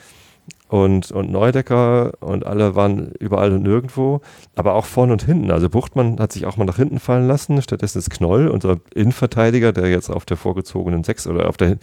und, 0.67 1.11
und 1.11 1.31
Neudecker 1.31 2.13
und 2.19 2.45
alle 2.45 2.75
waren 2.75 3.11
überall 3.19 3.53
und 3.53 3.63
nirgendwo, 3.63 4.21
aber 4.55 4.73
auch 4.73 4.85
vorne 4.85 5.13
und 5.13 5.23
hinten. 5.23 5.51
Also 5.51 5.69
Buchtmann 5.69 6.19
hat 6.19 6.31
sich 6.31 6.45
auch 6.45 6.57
mal 6.57 6.65
nach 6.65 6.77
hinten 6.77 6.99
fallen 6.99 7.27
lassen, 7.27 7.61
stattdessen 7.61 7.99
ist 7.99 8.09
Knoll, 8.09 8.47
unser 8.47 8.77
Innenverteidiger, 8.93 9.71
der 9.71 9.89
jetzt 9.89 10.09
auf 10.09 10.25
der 10.25 10.37
vorgezogenen 10.37 11.03
Sechs 11.03 11.27
oder 11.27 11.47
auf 11.47 11.57
der 11.57 11.77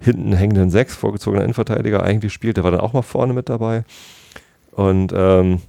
hinten 0.00 0.32
hängenden 0.32 0.70
Sechs, 0.70 0.94
vorgezogener 0.94 1.42
Innenverteidiger 1.42 2.02
eigentlich 2.02 2.32
spielt, 2.32 2.56
der 2.56 2.64
war 2.64 2.70
dann 2.70 2.80
auch 2.80 2.92
mal 2.92 3.02
vorne 3.02 3.32
mit 3.32 3.48
dabei. 3.48 3.84
Und 4.78 5.12
ähm, 5.12 5.60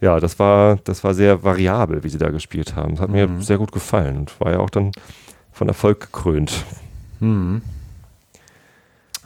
ja, 0.00 0.18
das 0.18 0.40
war, 0.40 0.76
das 0.82 1.04
war 1.04 1.14
sehr 1.14 1.44
variabel, 1.44 2.02
wie 2.02 2.08
sie 2.08 2.18
da 2.18 2.30
gespielt 2.30 2.74
haben. 2.74 2.96
Das 2.96 3.02
hat 3.02 3.08
mhm. 3.08 3.36
mir 3.36 3.40
sehr 3.40 3.56
gut 3.56 3.70
gefallen 3.70 4.16
und 4.16 4.40
war 4.40 4.50
ja 4.50 4.58
auch 4.58 4.68
dann 4.68 4.90
von 5.52 5.68
Erfolg 5.68 6.00
gekrönt. 6.00 6.64
Mhm. 7.20 7.62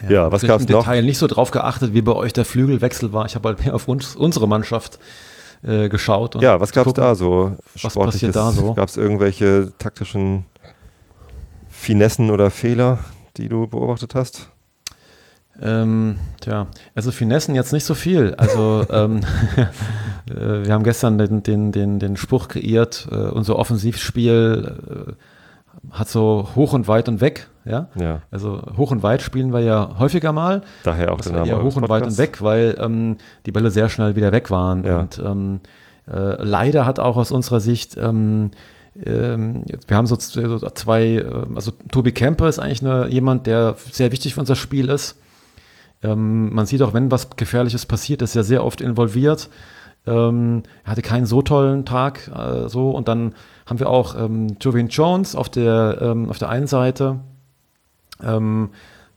Ja, 0.02 0.10
ja 0.10 0.32
was 0.32 0.42
gab 0.42 0.60
es 0.60 0.68
noch? 0.68 0.80
Detail 0.80 1.02
nicht 1.02 1.16
so 1.16 1.28
drauf 1.28 1.50
geachtet, 1.50 1.94
wie 1.94 2.02
bei 2.02 2.12
euch 2.12 2.34
der 2.34 2.44
Flügelwechsel 2.44 3.14
war. 3.14 3.24
Ich 3.24 3.36
habe 3.36 3.48
halt 3.48 3.64
mehr 3.64 3.74
auf 3.74 3.88
uns, 3.88 4.14
unsere 4.14 4.46
Mannschaft 4.46 4.98
äh, 5.62 5.88
geschaut. 5.88 6.34
ja, 6.42 6.60
was 6.60 6.72
gab 6.72 6.86
es 6.86 6.92
da 6.92 7.14
so? 7.14 7.56
Was 7.80 7.94
passiert 7.94 8.36
da 8.36 8.52
so? 8.52 8.74
Gab 8.74 8.90
es 8.90 8.98
irgendwelche 8.98 9.72
taktischen 9.78 10.44
Finessen 11.70 12.30
oder 12.30 12.50
Fehler, 12.50 12.98
die 13.38 13.48
du 13.48 13.66
beobachtet 13.66 14.14
hast? 14.14 14.50
Ähm, 15.62 16.16
tja, 16.40 16.66
also 16.94 17.10
Finessen 17.10 17.54
jetzt 17.54 17.72
nicht 17.72 17.84
so 17.84 17.94
viel. 17.94 18.34
Also 18.36 18.84
ähm, 18.90 19.20
äh, 20.30 20.66
wir 20.66 20.72
haben 20.72 20.84
gestern 20.84 21.18
den, 21.18 21.42
den, 21.42 21.72
den, 21.72 21.98
den 21.98 22.16
Spruch 22.16 22.48
kreiert, 22.48 23.08
äh, 23.10 23.14
unser 23.14 23.56
Offensivspiel 23.56 24.76
äh, 25.08 25.12
hat 25.90 26.08
so 26.08 26.48
hoch 26.56 26.72
und 26.72 26.88
weit 26.88 27.08
und 27.08 27.20
weg. 27.20 27.48
Ja? 27.64 27.88
ja. 27.96 28.22
Also 28.30 28.62
hoch 28.76 28.90
und 28.90 29.02
weit 29.02 29.22
spielen 29.22 29.52
wir 29.52 29.60
ja 29.60 29.96
häufiger 29.98 30.32
mal. 30.32 30.62
Daher 30.84 31.12
auch 31.12 31.20
der 31.20 31.32
Name. 31.32 31.62
hoch 31.62 31.76
und 31.76 31.88
weit 31.88 32.04
und 32.04 32.18
weg, 32.18 32.42
weil 32.42 32.76
ähm, 32.80 33.16
die 33.44 33.52
Bälle 33.52 33.70
sehr 33.70 33.88
schnell 33.88 34.16
wieder 34.16 34.32
weg 34.32 34.50
waren. 34.50 34.84
Ja. 34.84 35.00
Und 35.00 35.18
ähm, 35.24 35.60
äh, 36.10 36.42
leider 36.42 36.86
hat 36.86 36.98
auch 36.98 37.16
aus 37.16 37.30
unserer 37.30 37.60
Sicht 37.60 37.96
ähm, 37.96 38.50
ähm, 39.04 39.64
wir 39.86 39.96
haben 39.96 40.06
so 40.06 40.16
zwei, 40.16 41.02
äh, 41.02 41.46
also 41.54 41.72
Tobi 41.90 42.12
Kemper 42.12 42.48
ist 42.48 42.58
eigentlich 42.58 42.82
eine, 42.82 43.08
jemand, 43.08 43.46
der 43.46 43.76
sehr 43.90 44.12
wichtig 44.12 44.34
für 44.34 44.40
unser 44.40 44.56
Spiel 44.56 44.88
ist. 44.88 45.16
Ähm, 46.06 46.54
man 46.54 46.66
sieht 46.66 46.82
auch, 46.82 46.94
wenn 46.94 47.10
was 47.10 47.30
Gefährliches 47.36 47.86
passiert, 47.86 48.22
ist 48.22 48.36
er 48.36 48.44
sehr 48.44 48.64
oft 48.64 48.80
involviert. 48.80 49.48
Ähm, 50.06 50.62
er 50.84 50.92
hatte 50.92 51.02
keinen 51.02 51.26
so 51.26 51.42
tollen 51.42 51.84
Tag 51.84 52.28
äh, 52.28 52.68
so 52.68 52.90
und 52.90 53.08
dann 53.08 53.34
haben 53.66 53.80
wir 53.80 53.90
auch 53.90 54.14
ähm, 54.16 54.56
Jovian 54.60 54.88
Jones 54.88 55.34
auf 55.34 55.48
der, 55.48 55.98
ähm, 56.00 56.30
auf 56.30 56.38
der 56.38 56.48
einen 56.48 56.68
Seite, 56.68 57.18
ähm, 58.22 58.70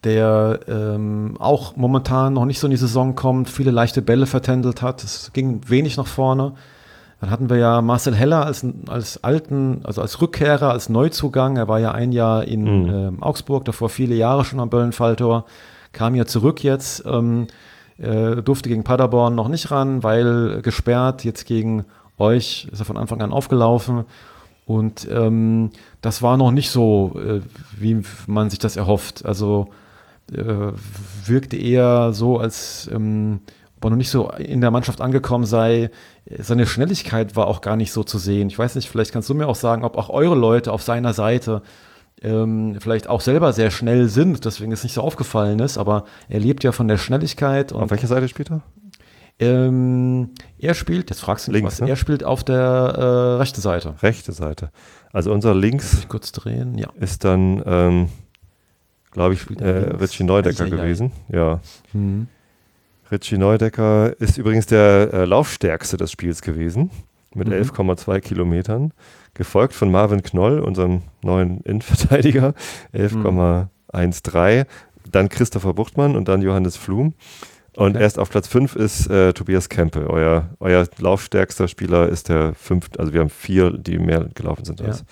der 0.04 0.62
ähm, 0.68 1.36
auch 1.40 1.76
momentan 1.76 2.34
noch 2.34 2.46
nicht 2.46 2.60
so 2.60 2.66
in 2.66 2.72
die 2.72 2.78
Saison 2.78 3.16
kommt, 3.16 3.50
viele 3.50 3.72
leichte 3.72 4.02
Bälle 4.02 4.26
vertändelt 4.26 4.82
hat. 4.82 5.04
Es 5.04 5.32
ging 5.34 5.62
wenig 5.68 5.98
nach 5.98 6.08
vorne. 6.08 6.54
Dann 7.22 7.32
hatten 7.32 7.50
wir 7.50 7.58
ja 7.58 7.82
Marcel 7.82 8.16
Heller 8.16 8.46
als, 8.46 8.66
als 8.88 9.24
alten, 9.24 9.82
also 9.84 10.02
als 10.02 10.22
Rückkehrer, 10.22 10.72
als 10.72 10.88
Neuzugang. 10.88 11.58
Er 11.58 11.68
war 11.68 11.80
ja 11.80 11.92
ein 11.92 12.14
Jahr 12.14 12.46
in 12.46 12.64
mhm. 12.64 12.90
ähm, 12.90 13.24
Augsburg, 13.24 13.66
davor 13.66 13.90
viele 13.90 14.16
Jahre 14.16 14.46
schon 14.46 14.62
am 14.62 14.70
Böllenfalltor, 14.70 15.46
kam 15.92 16.16
ja 16.16 16.26
zurück 16.26 16.64
jetzt, 16.64 17.04
ähm, 17.06 17.48
äh, 17.98 18.38
durfte 18.42 18.70
gegen 18.70 18.84
Paderborn 18.84 19.36
noch 19.36 19.48
nicht 19.48 19.72
ran, 19.72 20.04
weil 20.04 20.62
gesperrt, 20.62 21.24
jetzt 21.24 21.46
gegen 21.46 21.86
euch 22.18 22.68
ist 22.72 22.80
er 22.80 22.86
von 22.86 22.98
Anfang 22.98 23.22
an 23.22 23.32
aufgelaufen. 23.32 24.06
Und 24.66 25.08
ähm, 25.12 25.72
das 26.02 26.22
war 26.22 26.38
noch 26.38 26.52
nicht 26.52 26.70
so, 26.70 27.20
äh, 27.20 27.42
wie 27.78 28.04
man 28.28 28.50
sich 28.50 28.60
das 28.60 28.78
erhofft. 28.78 29.26
Also 29.26 29.70
äh, 30.32 30.72
wirkte 31.26 31.58
eher 31.58 32.14
so, 32.14 32.38
als 32.38 32.90
ähm, 32.94 33.40
ob 33.78 33.86
er 33.86 33.90
noch 33.92 33.98
nicht 33.98 34.12
so 34.12 34.30
in 34.32 34.62
der 34.62 34.72
Mannschaft 34.72 35.02
angekommen 35.02 35.46
sei. 35.46 35.90
Seine 36.38 36.68
Schnelligkeit 36.68 37.36
war 37.36 37.48
auch 37.48 37.62
gar 37.62 37.78
nicht 37.78 37.92
so 37.92 38.04
zu 38.04 38.18
sehen. 38.18 38.50
Ich 38.50 38.60
weiß 38.60 38.76
nicht, 38.76 38.90
vielleicht 38.90 39.12
kannst 39.12 39.30
du 39.30 39.34
mir 39.34 39.48
auch 39.48 39.56
sagen, 39.56 39.84
ob 39.84 39.98
auch 39.98 40.10
eure 40.10 40.36
Leute 40.36 40.72
auf 40.72 40.84
seiner 40.84 41.14
Seite 41.14 41.62
ähm, 42.22 42.78
vielleicht 42.80 43.08
auch 43.08 43.22
selber 43.22 43.54
sehr 43.54 43.72
schnell 43.72 44.08
sind, 44.10 44.46
deswegen 44.46 44.72
ist 44.72 44.84
nicht 44.84 44.94
so 44.94 45.02
aufgefallen 45.02 45.60
ist, 45.60 45.78
aber 45.78 46.06
er 46.28 46.40
lebt 46.40 46.64
ja 46.64 46.72
von 46.72 46.88
der 46.88 46.98
Schnelligkeit. 46.98 47.74
auf 47.74 47.90
welcher 47.90 48.08
Seite 48.08 48.28
spielt 48.28 48.52
er? 48.52 48.62
Ähm, 49.42 50.32
er 50.58 50.74
spielt, 50.74 51.10
jetzt 51.10 51.22
fragst 51.22 51.48
du 51.48 51.52
mich 51.52 51.62
links, 51.62 51.76
was, 51.76 51.82
ne? 51.82 51.90
er 51.90 51.96
spielt 51.96 52.26
auf 52.26 52.44
der 52.44 52.58
äh, 52.58 53.36
rechten 53.38 53.62
Seite. 53.62 53.96
Rechte 54.02 54.34
Seite. 54.34 54.70
Also 55.14 55.32
unser 55.32 55.56
links 55.56 56.08
kurz 56.10 56.34
drehen, 56.34 56.78
ja. 56.78 56.90
ist 57.00 57.24
dann, 57.24 57.64
ähm, 57.66 58.10
glaube 59.12 59.36
ich, 59.36 59.50
äh, 59.62 59.66
Richie 59.66 60.26
Neudecker 60.26 60.66
ja, 60.66 60.76
gewesen. 60.76 61.14
Ja. 61.30 61.62
Mhm. 61.94 62.28
Richie 63.12 63.38
Neudecker 63.38 64.14
ist 64.20 64.38
übrigens 64.38 64.66
der 64.66 65.10
äh, 65.14 65.26
Laufstärkste 65.26 65.96
des 65.96 66.12
Spiels 66.12 66.42
gewesen 66.42 66.92
mit 67.34 67.48
mhm. 67.48 67.54
11,2 67.54 68.20
Kilometern, 68.20 68.92
gefolgt 69.34 69.74
von 69.74 69.92
Marvin 69.92 70.24
Knoll, 70.24 70.60
unserem 70.60 71.04
neuen 71.24 71.62
Innenverteidiger, 71.62 72.54
11,13. 72.94 74.60
Mhm. 74.60 74.66
Dann 75.12 75.30
Christopher 75.30 75.74
Buchtmann 75.74 76.16
und 76.16 76.28
dann 76.28 76.42
Johannes 76.42 76.78
Flum. 76.78 77.14
Und 77.76 77.96
okay. 77.96 78.04
erst 78.04 78.20
auf 78.20 78.30
Platz 78.30 78.48
5 78.48 78.76
ist 78.76 79.10
äh, 79.10 79.34
Tobias 79.34 79.70
Kempe. 79.70 80.10
Euer, 80.10 80.50
euer 80.60 80.86
laufstärkster 81.00 81.68
Spieler 81.68 82.10
ist 82.10 82.30
der 82.30 82.54
fünfte. 82.54 83.00
Also 83.00 83.14
wir 83.14 83.22
haben 83.22 83.30
vier, 83.30 83.72
die 83.72 84.00
mehr 84.00 84.28
gelaufen 84.34 84.66
sind 84.66 84.82
als. 84.82 85.00
Ja. 85.00 85.06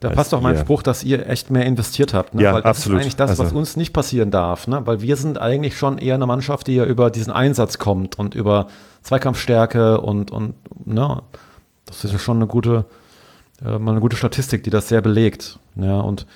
Da 0.00 0.10
passt 0.10 0.32
doch 0.32 0.40
mein 0.40 0.54
ihr. 0.54 0.60
Spruch, 0.60 0.82
dass 0.82 1.02
ihr 1.02 1.28
echt 1.28 1.50
mehr 1.50 1.66
investiert 1.66 2.14
habt. 2.14 2.34
Ne? 2.34 2.42
Ja, 2.42 2.54
Weil 2.54 2.62
das 2.62 2.78
absolut. 2.78 3.00
ist 3.00 3.04
eigentlich 3.04 3.16
das, 3.16 3.30
also, 3.30 3.44
was 3.44 3.52
uns 3.52 3.76
nicht 3.76 3.92
passieren 3.92 4.30
darf. 4.30 4.68
Ne? 4.68 4.80
Weil 4.84 5.00
wir 5.00 5.16
sind 5.16 5.40
eigentlich 5.40 5.76
schon 5.76 5.98
eher 5.98 6.14
eine 6.14 6.26
Mannschaft, 6.26 6.68
die 6.68 6.76
ja 6.76 6.84
über 6.84 7.10
diesen 7.10 7.32
Einsatz 7.32 7.78
kommt 7.78 8.16
und 8.16 8.36
über 8.36 8.68
Zweikampfstärke 9.02 10.00
und, 10.00 10.30
und 10.30 10.54
ne? 10.86 11.22
das 11.84 12.04
ist 12.04 12.12
ja 12.12 12.18
schon 12.18 12.36
eine 12.36 12.46
gute, 12.46 12.84
äh, 13.64 13.78
mal 13.78 13.92
eine 13.92 14.00
gute 14.00 14.16
Statistik, 14.16 14.64
die 14.64 14.70
das 14.70 14.88
sehr 14.88 15.00
belegt. 15.00 15.58
Ja, 15.76 16.00
und, 16.00 16.26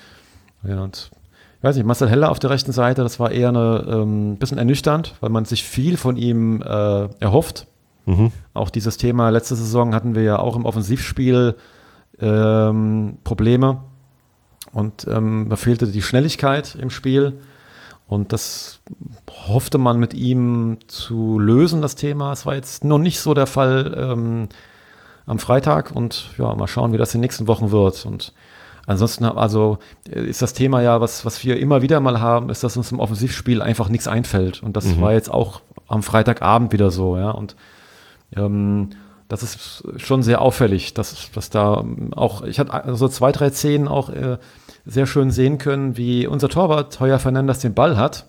ja, 0.63 0.81
und 0.81 1.11
ich 1.57 1.63
weiß 1.63 1.75
nicht, 1.75 1.85
Marcel 1.85 2.09
Heller 2.09 2.29
auf 2.29 2.39
der 2.39 2.49
rechten 2.49 2.71
Seite, 2.71 3.03
das 3.03 3.19
war 3.19 3.31
eher 3.31 3.49
ein 3.49 3.87
ähm, 3.87 4.37
bisschen 4.37 4.57
ernüchternd, 4.57 5.15
weil 5.21 5.29
man 5.29 5.45
sich 5.45 5.63
viel 5.63 5.97
von 5.97 6.17
ihm 6.17 6.61
äh, 6.61 7.07
erhofft. 7.19 7.67
Mhm. 8.05 8.31
Auch 8.53 8.69
dieses 8.69 8.97
Thema 8.97 9.29
letzte 9.29 9.55
Saison 9.55 9.95
hatten 9.95 10.15
wir 10.15 10.23
ja 10.23 10.39
auch 10.39 10.55
im 10.57 10.65
Offensivspiel 10.65 11.55
ähm, 12.19 13.17
Probleme 13.23 13.79
und 14.73 15.07
ähm, 15.07 15.47
da 15.49 15.55
fehlte 15.55 15.87
die 15.87 16.01
Schnelligkeit 16.01 16.75
im 16.75 16.89
Spiel. 16.89 17.39
Und 18.07 18.33
das 18.33 18.81
hoffte 19.47 19.77
man 19.77 19.99
mit 19.99 20.13
ihm 20.13 20.77
zu 20.87 21.39
lösen, 21.39 21.81
das 21.81 21.95
Thema. 21.95 22.33
Es 22.33 22.45
war 22.45 22.55
jetzt 22.55 22.83
noch 22.83 22.99
nicht 22.99 23.19
so 23.19 23.33
der 23.33 23.47
Fall 23.47 23.95
ähm, 23.97 24.49
am 25.25 25.39
Freitag 25.39 25.91
und 25.91 26.29
ja, 26.37 26.53
mal 26.55 26.67
schauen, 26.67 26.93
wie 26.93 26.97
das 26.97 27.13
in 27.13 27.19
den 27.19 27.25
nächsten 27.25 27.47
Wochen 27.47 27.71
wird. 27.71 28.05
Und 28.05 28.33
ansonsten, 28.85 29.25
also 29.25 29.77
ist 30.05 30.41
das 30.41 30.53
Thema 30.53 30.81
ja, 30.81 31.01
was, 31.01 31.25
was 31.25 31.43
wir 31.43 31.59
immer 31.59 31.81
wieder 31.81 31.99
mal 31.99 32.19
haben, 32.19 32.49
ist, 32.49 32.63
dass 32.63 32.77
uns 32.77 32.91
im 32.91 32.99
Offensivspiel 32.99 33.61
einfach 33.61 33.89
nichts 33.89 34.07
einfällt. 34.07 34.61
Und 34.61 34.75
das 34.75 34.85
mhm. 34.85 35.01
war 35.01 35.13
jetzt 35.13 35.31
auch 35.31 35.61
am 35.87 36.03
Freitagabend 36.03 36.73
wieder 36.73 36.91
so, 36.91 37.17
ja. 37.17 37.31
Und 37.31 37.55
ähm, 38.35 38.89
das 39.29 39.43
ist 39.43 39.83
schon 39.97 40.21
sehr 40.21 40.41
auffällig, 40.41 40.93
dass, 40.93 41.31
dass 41.31 41.49
da 41.49 41.83
auch, 42.11 42.43
ich 42.43 42.59
hatte 42.59 42.73
also 42.73 43.07
zwei, 43.07 43.31
drei 43.31 43.49
Szenen 43.49 43.87
auch 43.87 44.09
äh, 44.09 44.37
sehr 44.85 45.07
schön 45.07 45.31
sehen 45.31 45.57
können, 45.57 45.97
wie 45.97 46.27
unser 46.27 46.49
Torwart 46.49 46.99
Heuer 46.99 47.19
Fernandes 47.19 47.59
den 47.59 47.73
Ball 47.73 47.97
hat 47.97 48.27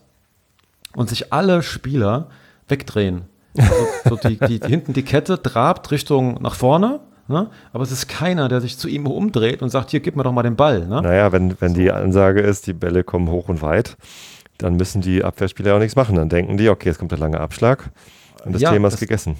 und 0.95 1.09
sich 1.09 1.33
alle 1.33 1.63
Spieler 1.63 2.29
wegdrehen. 2.69 3.23
Also, 3.56 3.75
so 4.08 4.28
die, 4.28 4.38
die, 4.38 4.61
die, 4.61 4.68
hinten 4.68 4.92
die 4.92 5.02
Kette 5.04 5.40
trabt 5.40 5.90
Richtung 5.90 6.42
nach 6.42 6.54
vorne, 6.54 7.00
ne? 7.28 7.50
aber 7.73 7.84
es 7.84 7.92
ist 7.92 8.08
keiner, 8.08 8.49
der 8.49 8.61
sich 8.61 8.78
zu 8.78 8.88
ihm 8.88 9.06
umdreht 9.06 9.62
und 9.62 9.70
sagt, 9.70 9.90
hier, 9.90 10.00
gib 10.00 10.16
mir 10.16 10.25
doch 10.25 10.32
mal 10.32 10.42
den 10.42 10.56
Ball. 10.56 10.87
Ne? 10.87 11.02
Naja, 11.02 11.32
wenn, 11.32 11.61
wenn 11.61 11.75
die 11.75 11.90
Ansage 11.90 12.40
ist, 12.40 12.66
die 12.66 12.73
Bälle 12.73 13.04
kommen 13.04 13.28
hoch 13.30 13.49
und 13.49 13.62
weit, 13.62 13.96
dann 14.58 14.76
müssen 14.76 15.00
die 15.00 15.25
Abwehrspieler 15.25 15.75
auch 15.75 15.78
nichts 15.78 15.96
machen. 15.96 16.16
Dann 16.16 16.28
denken 16.28 16.56
die, 16.56 16.68
okay, 16.68 16.88
jetzt 16.88 16.99
kommt 16.99 17.12
der 17.12 17.18
lange 17.18 17.40
Abschlag 17.40 17.90
und 18.44 18.54
das 18.54 18.62
ja, 18.62 18.73
Thema 18.73 18.88
ist 18.88 18.94
das, 18.94 19.00
gegessen. 19.00 19.37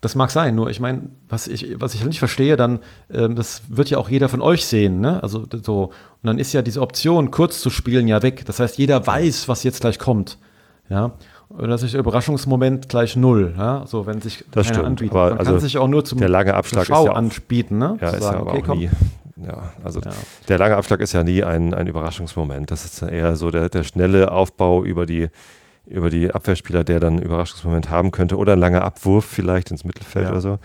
Das 0.00 0.14
mag 0.14 0.30
sein, 0.30 0.54
nur 0.54 0.70
ich 0.70 0.78
meine, 0.78 1.08
was 1.28 1.48
ich, 1.48 1.80
was 1.80 1.94
ich 1.94 2.00
halt 2.00 2.10
nicht 2.10 2.20
verstehe, 2.20 2.56
dann, 2.56 2.80
ähm, 3.12 3.34
das 3.34 3.62
wird 3.68 3.90
ja 3.90 3.98
auch 3.98 4.08
jeder 4.08 4.28
von 4.28 4.40
euch 4.40 4.64
sehen, 4.64 5.00
ne? 5.00 5.22
Also 5.22 5.44
so, 5.62 5.86
und 5.86 6.26
dann 6.26 6.38
ist 6.38 6.52
ja 6.52 6.62
diese 6.62 6.80
Option, 6.80 7.30
kurz 7.30 7.60
zu 7.60 7.70
spielen, 7.70 8.06
ja 8.06 8.22
weg. 8.22 8.44
Das 8.46 8.60
heißt, 8.60 8.78
jeder 8.78 9.06
weiß, 9.06 9.48
was 9.48 9.64
jetzt 9.64 9.80
gleich 9.80 9.98
kommt. 9.98 10.38
Ja. 10.88 11.12
Und 11.48 11.70
das 11.70 11.82
ist 11.82 11.94
der 11.94 12.00
Überraschungsmoment 12.00 12.88
gleich 12.88 13.16
null, 13.16 13.54
ja? 13.56 13.84
So, 13.86 14.06
wenn 14.06 14.20
sich 14.20 14.44
das 14.50 14.66
stimmt, 14.66 14.84
anbietet. 14.84 15.14
Man 15.14 15.38
also 15.38 15.52
kann 15.52 15.60
sich 15.60 15.78
auch 15.78 15.88
nur 15.88 16.04
zum 16.04 16.18
der 16.18 16.28
lange 16.28 16.54
Abschlag 16.54 16.86
Schau 16.86 17.00
ist 17.00 17.06
ja 17.06 17.12
auch, 17.12 17.16
anbieten, 17.16 17.78
ne? 17.78 17.96
Ja, 18.00 18.10
ist 18.10 18.22
sagen, 18.22 18.36
ja 18.36 18.40
aber 18.42 18.54
okay, 18.54 18.70
auch 18.70 18.74
nie. 18.74 18.90
Ja, 19.46 19.72
also 19.82 20.00
ja. 20.00 20.10
der 20.48 20.58
lange 20.58 20.76
Abschlag 20.76 21.00
ist 21.00 21.12
ja 21.12 21.22
nie 21.22 21.44
ein, 21.44 21.72
ein 21.72 21.86
Überraschungsmoment. 21.86 22.70
Das 22.70 22.84
ist 22.84 23.02
eher 23.02 23.36
so 23.36 23.50
der, 23.50 23.68
der 23.68 23.84
schnelle 23.84 24.32
Aufbau 24.32 24.84
über 24.84 25.06
die 25.06 25.28
über 25.86 26.10
die 26.10 26.30
Abwehrspieler, 26.30 26.84
der 26.84 27.00
dann 27.00 27.14
einen 27.14 27.22
Überraschungsmoment 27.22 27.88
haben 27.88 28.10
könnte 28.10 28.36
oder 28.36 28.52
ein 28.52 28.58
langer 28.58 28.84
Abwurf 28.84 29.24
vielleicht 29.24 29.70
ins 29.70 29.84
Mittelfeld 29.84 30.26
ja. 30.26 30.30
oder 30.32 30.40
so. 30.40 30.58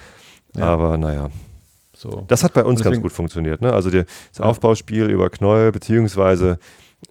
Ja. 0.55 0.65
Aber 0.65 0.97
naja. 0.97 1.29
So. 1.95 2.25
Das 2.27 2.43
hat 2.43 2.53
bei 2.53 2.63
uns 2.65 2.79
Deswegen, 2.79 2.95
ganz 2.95 3.03
gut 3.03 3.11
funktioniert. 3.13 3.61
Ne? 3.61 3.71
Also 3.71 3.89
die, 3.89 4.03
das. 4.31 4.41
Aufbauspiel 4.41 5.09
über 5.09 5.29
Knoll, 5.29 5.71
beziehungsweise 5.71 6.59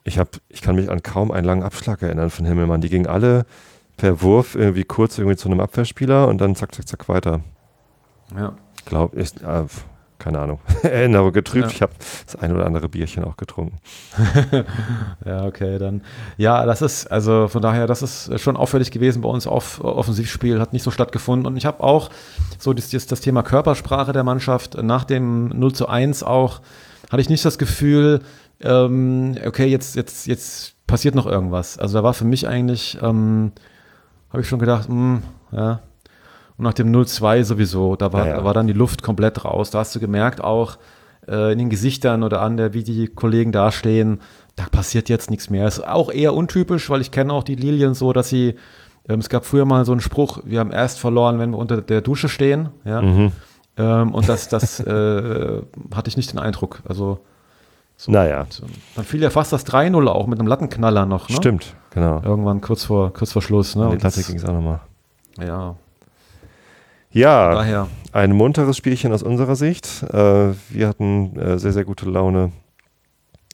ich, 0.05 0.19
hab, 0.19 0.29
ich 0.49 0.63
kann 0.63 0.77
mich 0.77 0.91
an 0.91 1.03
kaum 1.03 1.31
einen 1.31 1.47
langen 1.47 1.63
Abschlag 1.63 2.03
erinnern 2.03 2.31
von 2.31 2.45
Himmelmann. 2.45 2.81
Die 2.81 2.89
gingen 2.89 3.07
alle 3.07 3.47
per 3.97 4.23
Wurf 4.23 4.55
irgendwie 4.55 4.85
kurz 4.85 5.19
irgendwie 5.19 5.37
zu 5.37 5.49
einem 5.49 5.61
Abwehrspieler 5.61 6.29
und 6.29 6.41
dann 6.41 6.55
zack, 6.55 6.75
zack, 6.75 6.89
zack 6.89 7.09
weiter. 7.09 7.41
Ja. 8.37 8.55
Glaub 8.85 9.17
ich, 9.17 9.41
äh, 9.43 9.65
keine 10.23 10.39
Ahnung, 10.39 10.61
Erinnerung 10.83 11.33
getrübt. 11.33 11.67
Ja. 11.67 11.73
Ich 11.73 11.83
habe 11.83 11.93
das 12.25 12.37
ein 12.37 12.55
oder 12.55 12.65
andere 12.65 12.89
Bierchen 12.89 13.25
auch 13.25 13.37
getrunken. 13.37 13.79
ja, 15.25 15.45
okay, 15.45 15.79
dann. 15.79 16.03
Ja, 16.37 16.65
das 16.65 16.81
ist, 16.81 17.07
also 17.11 17.49
von 17.49 17.61
daher, 17.61 17.87
das 17.87 18.03
ist 18.03 18.41
schon 18.41 18.57
auffällig 18.57 18.91
gewesen 18.91 19.23
bei 19.23 19.29
uns 19.29 19.47
auf 19.47 19.83
Offensivspiel, 19.83 20.61
hat 20.61 20.73
nicht 20.73 20.83
so 20.83 20.91
stattgefunden. 20.91 21.47
Und 21.47 21.57
ich 21.57 21.67
habe 21.67 21.83
auch 21.83 22.11
so 22.59 22.73
das, 22.73 22.91
das, 22.91 23.07
das 23.07 23.21
Thema 23.21 23.43
Körpersprache 23.43 24.13
der 24.13 24.25
Mannschaft 24.25 24.81
nach 24.83 25.05
dem 25.05 25.49
0 25.49 25.73
zu 25.73 25.89
1 25.89 26.23
auch, 26.23 26.61
hatte 27.11 27.21
ich 27.21 27.29
nicht 27.29 27.45
das 27.45 27.59
Gefühl, 27.59 28.21
ähm, 28.65 29.37
okay, 29.47 29.67
jetzt, 29.67 29.97
jetzt, 29.97 30.27
jetzt 30.27 30.75
passiert 30.87 31.15
noch 31.15 31.27
irgendwas. 31.27 31.79
Also 31.79 31.99
da 31.99 32.05
war 32.05 32.15
für 32.15 32.25
mich 32.25 32.49
eigentlich, 32.49 32.99
ähm, 33.03 33.53
habe 34.31 34.43
ich 34.43 34.49
schon 34.49 34.59
gedacht, 34.59 34.89
mh, 34.89 34.95
hm, 34.95 35.23
ja, 35.53 35.81
und 36.57 36.65
nach 36.65 36.75
dem 36.75 36.93
0-2 36.93 37.45
sowieso, 37.45 37.97
da 37.97 38.13
war, 38.13 38.27
ja, 38.27 38.33
ja. 38.33 38.37
da 38.39 38.45
war 38.45 38.55
dann 38.55 38.67
die 38.67 38.73
Luft 38.73 39.03
komplett 39.03 39.45
raus. 39.45 39.71
Da 39.71 39.79
hast 39.79 39.95
du 39.95 40.01
gemerkt 40.01 40.43
auch 40.43 40.79
äh, 41.27 41.53
in 41.53 41.59
den 41.59 41.71
Gesichtern 41.71 42.23
oder 42.23 42.41
an 42.43 42.57
der, 42.57 42.75
wie 42.75 42.85
die 42.85 43.09
Kollegen 43.09 43.53
dastehen, 43.53 44.21
da 44.57 44.67
passiert 44.71 45.09
jetzt 45.09 45.31
nichts 45.31 45.51
mehr. 45.51 45.67
Ist 45.67 45.87
auch 45.87 46.11
eher 46.11 46.35
untypisch, 46.35 46.91
weil 46.91 47.01
ich 47.01 47.11
kenne 47.11 47.33
auch 47.33 47.45
die 47.45 47.55
Lilien 47.55 47.95
so, 47.95 48.13
dass 48.13 48.29
sie, 48.29 48.57
ähm, 49.09 49.21
es 49.21 49.29
gab 49.29 49.47
früher 49.47 49.65
mal 49.65 49.85
so 49.85 49.93
einen 49.93 50.01
Spruch, 50.01 50.41
wir 50.45 50.61
haben 50.61 50.73
erst 50.73 51.01
verloren, 51.01 51.39
wenn 51.39 51.51
wir 51.51 51.59
unter 51.59 51.81
der 51.81 52.01
Dusche 52.01 52.29
stehen. 52.29 52.69
Ja? 52.85 53.01
Mhm. 53.01 53.33
Ähm, 53.79 54.15
und 54.15 54.29
das, 54.29 54.49
das 54.49 54.81
äh, 54.87 55.63
hatte 55.95 56.09
ich 56.09 56.17
nicht 56.17 56.33
den 56.33 56.39
Eindruck. 56.39 56.83
Also 56.87 57.21
so. 58.05 58.13
Naja. 58.13 58.43
Und, 58.43 58.63
dann 58.97 59.05
fiel 59.05 59.23
ja 59.23 59.31
fast 59.31 59.53
das 59.53 59.67
3-0 59.67 60.07
auch 60.09 60.27
mit 60.27 60.39
einem 60.39 60.49
Lattenknaller 60.49 61.07
noch. 61.07 61.29
Ne? 61.29 61.37
Stimmt, 61.37 61.75
genau. 61.91 62.21
Irgendwann 62.25 62.61
kurz 62.61 62.85
vor, 62.85 63.13
kurz 63.13 63.33
vor 63.33 63.43
Schluss. 63.43 63.77
Ne? 63.77 63.91
die 63.97 64.03
Latte 64.03 64.23
ging 64.23 64.37
es 64.37 64.45
auch 64.45 64.53
nochmal. 64.53 64.81
Ja, 65.39 65.77
ja, 67.13 67.55
Daher. 67.55 67.89
ein 68.13 68.33
munteres 68.33 68.77
Spielchen 68.77 69.13
aus 69.13 69.23
unserer 69.23 69.55
Sicht. 69.55 70.03
Äh, 70.03 70.55
wir 70.71 70.89
hatten 70.89 71.37
äh, 71.39 71.59
sehr, 71.59 71.73
sehr 71.73 71.85
gute 71.85 72.09
Laune. 72.09 72.53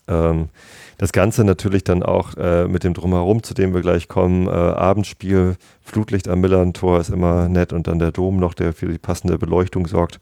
Ähm, 0.07 0.49
das 0.97 1.13
Ganze 1.13 1.43
natürlich 1.45 1.83
dann 1.83 2.05
auch 2.05 2.37
äh, 2.37 2.69
mit 2.69 2.85
dem 2.85 2.95
Drumherum, 2.95 3.43
zu 3.43 3.55
dem 3.55 3.75
wir 3.75 3.81
gleich 3.81 4.07
kommen. 4.07 4.47
Äh, 4.47 4.51
Abendspiel, 4.51 5.57
Flutlicht 5.83 6.29
am 6.29 6.41
Millern-Tor 6.41 7.01
ist 7.01 7.11
immer 7.11 7.49
nett 7.49 7.73
und 7.73 7.89
dann 7.89 7.99
der 7.99 8.13
Dom 8.13 8.39
noch, 8.39 8.55
der 8.55 8.73
für 8.73 8.87
die 8.87 8.99
passende 8.99 9.39
Beleuchtung 9.39 9.89
sorgt. 9.89 10.21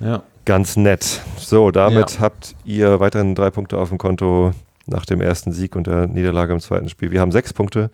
Ja. 0.00 0.22
Ganz 0.50 0.76
nett. 0.76 1.20
So, 1.36 1.70
damit 1.70 2.14
ja. 2.14 2.20
habt 2.22 2.56
ihr 2.64 2.98
weiterhin 2.98 3.36
drei 3.36 3.50
Punkte 3.50 3.78
auf 3.78 3.90
dem 3.90 3.98
Konto. 3.98 4.50
nach 4.86 5.06
dem 5.06 5.20
ersten 5.20 5.52
Sieg 5.52 5.76
und 5.76 5.86
der 5.86 6.08
Niederlage 6.08 6.52
im 6.52 6.58
zweiten 6.58 6.88
Spiel. 6.88 7.12
Wir 7.12 7.20
haben 7.20 7.30
sechs 7.30 7.52
Punkte 7.52 7.88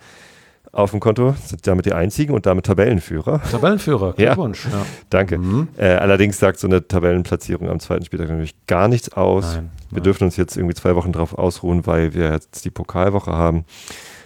auf 0.73 0.93
dem 0.93 1.01
Konto, 1.01 1.35
sind 1.45 1.67
damit 1.67 1.85
die 1.85 1.93
einzigen 1.93 2.33
und 2.33 2.47
damit 2.47 2.65
Tabellenführer. 2.65 3.43
Tabellenführer, 3.43 4.15
Glückwunsch. 4.15 4.65
Ja. 4.65 4.71
Ja. 4.71 4.87
Danke. 5.11 5.37
Mhm. 5.37 5.69
Äh, 5.77 5.97
allerdings 5.97 6.39
sagt 6.39 6.59
so 6.59 6.67
eine 6.67 6.89
Tabellenplatzierung 6.89 7.69
am 7.69 7.79
zweiten 7.79 8.07
Spieltag 8.07 8.29
natürlich 8.31 8.55
gar 8.67 8.89
nichts 8.89 9.13
aus. 9.13 9.57
Nein, 9.57 9.71
wir 9.91 9.97
nein. 9.97 10.05
dürfen 10.05 10.25
uns 10.25 10.39
jetzt 10.39 10.57
irgendwie 10.57 10.77
zwei 10.77 10.95
Wochen 10.97 11.13
drauf 11.13 11.37
ausruhen, 11.37 11.87
weil 11.87 12.15
wir 12.15 12.33
jetzt 12.33 12.65
die 12.65 12.71
Pokalwoche 12.71 13.33
haben. 13.33 13.67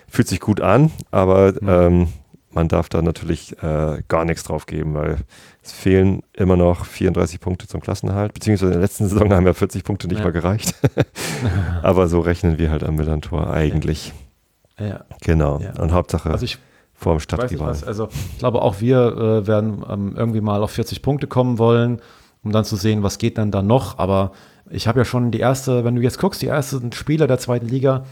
Fühlt 0.06 0.28
sich 0.28 0.38
gut 0.38 0.60
an, 0.60 0.92
aber 1.10 1.54
mhm. 1.60 1.68
ähm, 1.68 2.08
man 2.52 2.68
darf 2.68 2.88
da 2.88 3.00
natürlich 3.02 3.62
äh, 3.62 4.02
gar 4.08 4.24
nichts 4.24 4.44
drauf 4.44 4.66
geben, 4.66 4.94
weil 4.94 5.18
es 5.62 5.72
fehlen 5.72 6.22
immer 6.32 6.56
noch 6.56 6.84
34 6.84 7.40
Punkte 7.40 7.68
zum 7.68 7.80
Klassenerhalt, 7.80 8.34
beziehungsweise 8.34 8.72
in 8.72 8.78
der 8.78 8.82
letzten 8.82 9.04
Saison 9.08 9.32
haben 9.32 9.46
ja 9.46 9.54
40 9.54 9.84
Punkte 9.84 10.08
nicht 10.08 10.18
ja. 10.18 10.24
mal 10.24 10.32
gereicht. 10.32 10.74
aber 11.82 12.08
so 12.08 12.20
rechnen 12.20 12.58
wir 12.58 12.70
halt 12.70 12.82
am 12.82 12.96
Millantor 12.96 13.50
eigentlich. 13.50 14.08
Ja. 14.08 14.14
Ja. 14.80 15.04
Genau. 15.22 15.60
Ja. 15.60 15.78
Und 15.80 15.92
Hauptsache 15.92 16.30
also 16.30 16.44
ich, 16.44 16.58
vor 16.94 17.14
dem 17.14 17.20
Stadtrivalen. 17.20 17.84
Also 17.84 18.08
ich 18.32 18.38
glaube 18.38 18.62
auch 18.62 18.80
wir 18.80 18.98
äh, 18.98 19.46
werden 19.46 19.84
ähm, 19.88 20.14
irgendwie 20.16 20.40
mal 20.40 20.62
auf 20.62 20.70
40 20.72 21.02
Punkte 21.02 21.26
kommen 21.26 21.58
wollen, 21.58 22.00
um 22.42 22.52
dann 22.52 22.64
zu 22.64 22.76
sehen, 22.76 23.02
was 23.02 23.18
geht 23.18 23.38
dann 23.38 23.50
da 23.50 23.62
noch. 23.62 23.98
Aber 23.98 24.32
ich 24.70 24.88
habe 24.88 25.00
ja 25.00 25.04
schon 25.04 25.30
die 25.30 25.40
erste, 25.40 25.84
wenn 25.84 25.96
du 25.96 26.02
jetzt 26.02 26.18
guckst, 26.18 26.42
die 26.42 26.46
ersten 26.46 26.92
Spieler 26.92 27.26
der 27.26 27.38
zweiten 27.38 27.66
Liga 27.66 28.04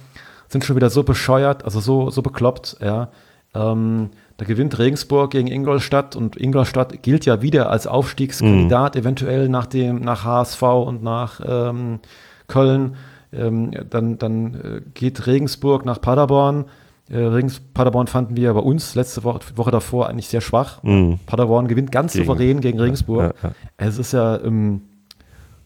sind 0.48 0.64
schon 0.64 0.76
wieder 0.76 0.90
so 0.90 1.02
bescheuert, 1.02 1.64
also 1.64 1.80
so, 1.80 2.10
so 2.10 2.22
bekloppt, 2.22 2.78
ja. 2.80 3.10
Ähm, 3.54 4.10
da 4.36 4.44
gewinnt 4.44 4.78
Regensburg 4.78 5.32
gegen 5.32 5.48
Ingolstadt 5.48 6.14
und 6.14 6.36
Ingolstadt 6.36 7.02
gilt 7.02 7.26
ja 7.26 7.42
wieder 7.42 7.70
als 7.70 7.86
Aufstiegskandidat, 7.86 8.94
mm. 8.94 8.98
eventuell 8.98 9.48
nach 9.48 9.66
dem, 9.66 10.00
nach 10.00 10.24
HSV 10.24 10.62
und 10.62 11.02
nach 11.02 11.40
ähm, 11.44 12.00
Köln. 12.46 12.96
Ähm, 13.32 13.72
dann 13.90 14.16
dann 14.18 14.54
äh, 14.54 14.80
geht 14.94 15.26
Regensburg 15.26 15.84
nach 15.84 16.00
Paderborn. 16.00 16.66
Äh, 17.10 17.18
Regens 17.18 17.60
Paderborn 17.60 18.06
fanden 18.06 18.36
wir 18.36 18.52
bei 18.54 18.60
uns 18.60 18.94
letzte 18.94 19.24
Woche, 19.24 19.40
Woche 19.56 19.70
davor 19.70 20.08
eigentlich 20.08 20.28
sehr 20.28 20.40
schwach. 20.40 20.82
Mhm. 20.82 21.18
Paderborn 21.26 21.68
gewinnt 21.68 21.90
ganz 21.90 22.12
gegen, 22.12 22.24
souverän 22.26 22.60
gegen 22.60 22.80
Regensburg. 22.80 23.34
Ja, 23.42 23.48
ja. 23.48 23.54
Es 23.76 23.98
ist 23.98 24.12
ja 24.12 24.40
ähm, 24.42 24.82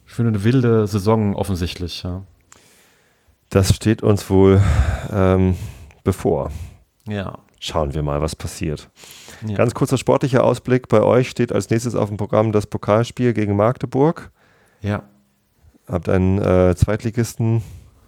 für 0.04 0.22
eine 0.22 0.44
wilde 0.44 0.86
Saison 0.86 1.34
offensichtlich. 1.34 2.04
Das 3.48 3.74
steht 3.74 4.02
uns 4.02 4.28
wohl 4.30 4.60
ähm, 5.12 5.56
bevor. 6.04 6.50
Ja. 7.08 7.38
Schauen 7.64 7.94
wir 7.94 8.02
mal, 8.02 8.20
was 8.20 8.34
passiert. 8.34 8.88
Ja. 9.46 9.56
Ganz 9.56 9.72
kurzer 9.72 9.96
sportlicher 9.96 10.42
Ausblick. 10.42 10.88
Bei 10.88 11.02
euch 11.02 11.30
steht 11.30 11.52
als 11.52 11.70
nächstes 11.70 11.94
auf 11.94 12.08
dem 12.08 12.16
Programm 12.16 12.50
das 12.50 12.66
Pokalspiel 12.66 13.32
gegen 13.32 13.54
Magdeburg. 13.54 14.32
Ja 14.80 15.04
habt 15.92 16.08
einen 16.08 16.38
äh, 16.38 16.74
Zweitligisten, 16.76 17.62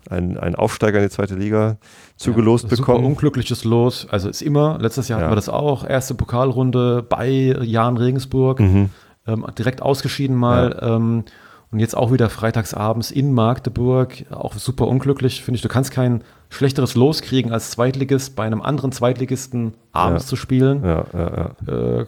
einen, 0.08 0.37
einen 0.37 0.54
Aufsteiger 0.54 0.99
in 0.99 1.04
die 1.04 1.11
zweite 1.11 1.34
Liga 1.34 1.76
zugelost 2.16 2.64
ja, 2.64 2.70
bekommen. 2.70 2.99
Super 2.99 3.06
unglückliches 3.06 3.64
Los. 3.64 4.06
Also 4.11 4.28
ist 4.28 4.42
immer, 4.42 4.78
letztes 4.80 5.08
Jahr 5.08 5.20
hatten 5.20 5.30
wir 5.30 5.37
das 5.37 5.49
auch, 5.49 5.87
erste 5.88 6.14
Pokalrunde 6.14 7.02
bei 7.02 7.56
Jan 7.62 7.96
Regensburg, 7.96 8.61
mhm. 8.61 8.90
ähm, 9.26 9.46
direkt 9.56 9.82
ausgeschieden 9.82 10.37
mal. 10.37 10.76
Ja. 10.80 10.96
Ähm, 10.96 11.25
und 11.74 11.80
jetzt 11.80 11.96
auch 11.96 12.12
wieder 12.12 12.30
freitagsabends 12.30 13.10
in 13.10 13.32
Magdeburg, 13.32 14.26
auch 14.30 14.54
super 14.54 14.86
unglücklich, 14.86 15.42
finde 15.42 15.56
ich. 15.56 15.62
Du 15.62 15.68
kannst 15.68 15.90
kein 15.90 16.22
schlechteres 16.48 16.94
Los 16.94 17.20
kriegen 17.20 17.50
als 17.50 17.72
Zweitligist 17.72 18.36
bei 18.36 18.44
einem 18.44 18.62
anderen 18.62 18.92
Zweitligisten 18.92 19.74
abends 19.90 20.28
zu 20.28 20.36
spielen. 20.36 20.84
Ja, 20.84 21.04
ja, 21.12 21.50
ja. 21.66 22.00
Äh, 22.00 22.06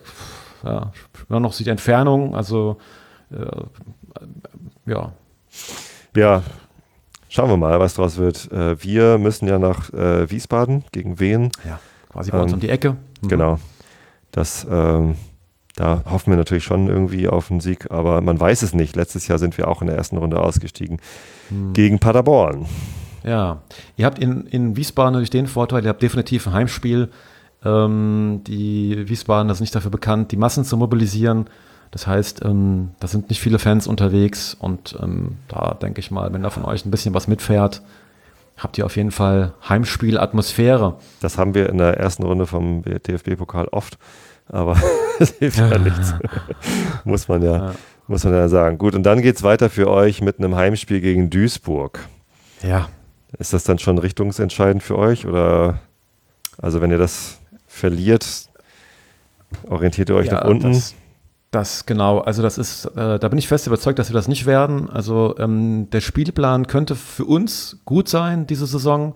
ja, 0.62 1.40
noch 1.40 1.56
die 1.56 1.68
Entfernung, 1.68 2.36
also 2.36 2.76
äh, 3.32 3.44
ja, 4.88 5.12
ja, 6.14 6.44
schauen 7.28 7.50
wir 7.50 7.56
mal, 7.56 7.80
was 7.80 7.94
draus 7.94 8.18
wird. 8.18 8.48
Äh, 8.52 8.80
wir 8.84 9.18
müssen 9.18 9.48
ja 9.48 9.58
nach 9.58 9.92
äh, 9.92 10.30
Wiesbaden 10.30 10.84
gegen 10.92 11.18
Wien. 11.18 11.50
Ja, 11.64 11.80
quasi 12.12 12.30
bei 12.30 12.40
uns 12.40 12.52
um 12.52 12.60
die 12.60 12.68
Ecke. 12.68 12.96
Mhm. 13.20 13.28
Genau. 13.28 13.58
Das, 14.30 14.64
ähm, 14.70 15.16
da 15.76 16.02
hoffen 16.10 16.32
wir 16.32 16.38
natürlich 16.38 16.64
schon 16.64 16.88
irgendwie 16.88 17.28
auf 17.28 17.50
einen 17.50 17.60
Sieg, 17.60 17.90
aber 17.90 18.22
man 18.22 18.40
weiß 18.40 18.62
es 18.62 18.72
nicht. 18.72 18.96
Letztes 18.96 19.28
Jahr 19.28 19.38
sind 19.38 19.58
wir 19.58 19.68
auch 19.68 19.82
in 19.82 19.88
der 19.88 19.96
ersten 19.96 20.16
Runde 20.16 20.40
ausgestiegen 20.40 20.98
mhm. 21.50 21.74
gegen 21.74 21.98
Paderborn. 21.98 22.66
Ja, 23.22 23.58
ihr 23.96 24.06
habt 24.06 24.18
in, 24.18 24.46
in 24.46 24.76
Wiesbaden 24.76 25.12
natürlich 25.12 25.30
den 25.30 25.46
Vorteil, 25.46 25.84
ihr 25.84 25.90
habt 25.90 26.02
definitiv 26.02 26.46
ein 26.46 26.54
Heimspiel. 26.54 27.10
Ähm, 27.64 28.40
die 28.46 29.08
Wiesbadener 29.08 29.54
sind 29.54 29.64
nicht 29.64 29.74
dafür 29.74 29.90
bekannt, 29.90 30.32
die 30.32 30.36
Massen 30.36 30.64
zu 30.64 30.76
mobilisieren. 30.78 31.46
Das 31.90 32.06
heißt, 32.06 32.44
ähm, 32.44 32.90
da 32.98 33.06
sind 33.06 33.28
nicht 33.28 33.40
viele 33.40 33.58
Fans 33.58 33.86
unterwegs 33.86 34.56
und 34.58 34.96
ähm, 35.02 35.36
da 35.48 35.74
denke 35.74 36.00
ich 36.00 36.10
mal, 36.10 36.32
wenn 36.32 36.42
da 36.42 36.50
von 36.50 36.64
euch 36.64 36.86
ein 36.86 36.90
bisschen 36.90 37.14
was 37.14 37.28
mitfährt, 37.28 37.82
habt 38.56 38.78
ihr 38.78 38.86
auf 38.86 38.96
jeden 38.96 39.10
Fall 39.10 39.52
Heimspielatmosphäre. 39.68 40.96
Das 41.20 41.36
haben 41.36 41.54
wir 41.54 41.68
in 41.68 41.78
der 41.78 41.98
ersten 41.98 42.22
Runde 42.22 42.46
vom 42.46 42.82
DFB-Pokal 42.82 43.68
oft, 43.68 43.98
aber 44.48 44.76
es 45.18 45.30
hilft 45.30 45.58
ja 45.58 45.78
nichts. 45.78 46.14
muss, 47.04 47.28
man 47.28 47.42
ja, 47.42 47.56
ja, 47.56 47.74
muss 48.06 48.24
man 48.24 48.34
ja 48.34 48.48
sagen. 48.48 48.78
Gut, 48.78 48.94
und 48.94 49.02
dann 49.02 49.22
geht 49.22 49.36
es 49.36 49.42
weiter 49.42 49.70
für 49.70 49.90
euch 49.90 50.20
mit 50.20 50.38
einem 50.38 50.56
Heimspiel 50.56 51.00
gegen 51.00 51.30
Duisburg. 51.30 52.00
Ja. 52.62 52.88
Ist 53.38 53.52
das 53.52 53.64
dann 53.64 53.78
schon 53.78 53.98
richtungsentscheidend 53.98 54.82
für 54.82 54.96
euch 54.96 55.26
oder 55.26 55.80
also 56.58 56.80
wenn 56.80 56.90
ihr 56.90 56.98
das 56.98 57.38
verliert, 57.66 58.48
orientiert 59.68 60.08
ihr 60.08 60.14
euch 60.14 60.28
ja, 60.28 60.34
nach 60.34 60.44
unten? 60.44 60.72
Das, 60.72 60.94
das 61.50 61.86
genau, 61.86 62.20
also 62.20 62.42
das 62.42 62.58
ist, 62.58 62.86
äh, 62.96 63.18
da 63.18 63.28
bin 63.28 63.38
ich 63.38 63.48
fest 63.48 63.66
überzeugt, 63.66 63.98
dass 63.98 64.08
wir 64.08 64.14
das 64.14 64.28
nicht 64.28 64.46
werden. 64.46 64.88
Also 64.88 65.34
ähm, 65.38 65.88
der 65.90 66.00
Spielplan 66.00 66.66
könnte 66.66 66.96
für 66.96 67.24
uns 67.24 67.80
gut 67.84 68.08
sein 68.08 68.46
diese 68.46 68.66
Saison, 68.66 69.14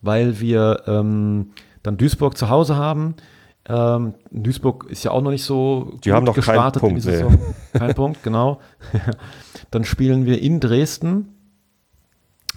weil 0.00 0.40
wir 0.40 0.82
ähm, 0.86 1.52
dann 1.82 1.96
Duisburg 1.96 2.36
zu 2.36 2.48
Hause 2.48 2.76
haben. 2.76 3.14
Ähm, 3.70 4.14
Duisburg 4.32 4.86
ist 4.90 5.04
ja 5.04 5.12
auch 5.12 5.22
noch 5.22 5.30
nicht 5.30 5.44
so 5.44 5.96
Die 6.04 6.12
haben 6.12 6.24
noch 6.24 6.34
gestartet 6.34 6.82
keinen 6.82 6.94
Punkt, 6.94 7.04
in 7.04 7.10
die 7.12 7.16
Saison. 7.16 7.32
Nee. 7.32 7.78
Kein 7.78 7.94
Punkt, 7.94 8.22
genau. 8.24 8.60
dann 9.70 9.84
spielen 9.84 10.26
wir 10.26 10.42
in 10.42 10.58
Dresden. 10.58 11.36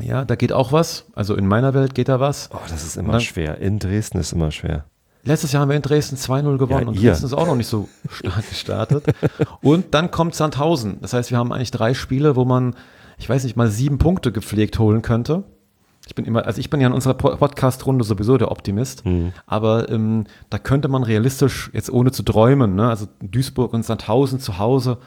Ja, 0.02 0.26
da 0.26 0.36
geht 0.36 0.52
auch 0.52 0.72
was. 0.72 1.06
Also 1.14 1.36
in 1.36 1.48
meiner 1.48 1.76
Welt 1.76 1.94
geht 1.94 2.10
da 2.10 2.20
was. 2.20 2.50
Oh, 2.52 2.58
das 2.68 2.84
ist 2.84 2.98
immer 2.98 3.14
dann, 3.14 3.22
schwer. 3.22 3.60
In 3.60 3.78
Dresden 3.78 4.18
ist 4.18 4.34
immer 4.34 4.50
schwer. 4.50 4.86
Letztes 5.24 5.52
Jahr 5.52 5.62
haben 5.62 5.70
wir 5.70 5.76
in 5.76 5.84
Dresden 5.84 6.16
2-0 6.16 6.58
gewonnen 6.58 6.82
ja, 6.82 6.88
und 6.88 7.02
Dresden 7.02 7.26
ist 7.28 7.34
auch 7.34 7.46
noch 7.46 7.56
nicht 7.56 7.68
so 7.68 7.88
stark 8.10 8.50
gestartet. 8.50 9.06
und 9.62 9.94
dann 9.94 10.10
kommt 10.10 10.34
Sandhausen. 10.34 10.98
Das 11.02 11.14
heißt, 11.14 11.30
wir 11.30 11.38
haben 11.38 11.54
eigentlich 11.54 11.72
drei 11.72 11.94
Spiele, 11.94 12.36
wo 12.36 12.44
man, 12.44 12.76
ich 13.20 13.30
weiß 13.30 13.44
nicht, 13.44 13.56
mal 13.56 13.70
sieben 13.70 14.00
Punkte 14.00 14.32
gepflegt 14.32 14.80
holen 14.80 15.04
könnte. 15.04 15.44
Ich 16.06 16.16
bin 16.16 16.26
immer, 16.26 16.46
also 16.46 16.60
ich 16.60 16.70
bin 16.70 16.82
ja 16.82 16.88
in 16.88 16.94
unserer 16.94 17.14
Podcast-Runde 17.14 18.04
sowieso 18.04 18.38
der 18.38 18.52
Optimist, 18.52 19.06
mhm. 19.06 19.32
aber 19.46 19.90
ähm, 19.90 20.26
da 20.50 20.60
könnte 20.60 20.90
man 20.90 21.04
realistisch, 21.04 21.70
jetzt 21.74 21.90
ohne 21.90 22.12
zu 22.12 22.24
träumen, 22.24 22.76
ne, 22.76 22.90
also 22.90 23.08
Duisburg 23.22 23.74
und 23.74 23.86
Sandhausen 23.86 24.40
zu 24.40 24.58
Hause, 24.58 24.98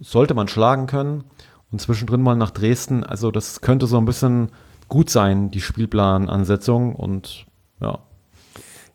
sollte 0.00 0.34
man 0.34 0.46
schlagen 0.46 0.86
können 0.86 1.24
und 1.72 1.80
zwischendrin 1.80 2.22
mal 2.22 2.36
nach 2.36 2.50
Dresden. 2.50 3.02
Also 3.02 3.30
das 3.30 3.62
könnte 3.62 3.86
so 3.86 3.98
ein 3.98 4.04
bisschen 4.04 4.50
gut 4.88 5.10
sein, 5.10 5.50
die 5.50 5.60
Spielplanansetzung 5.60 6.94
und 6.94 7.46
ja, 7.80 7.98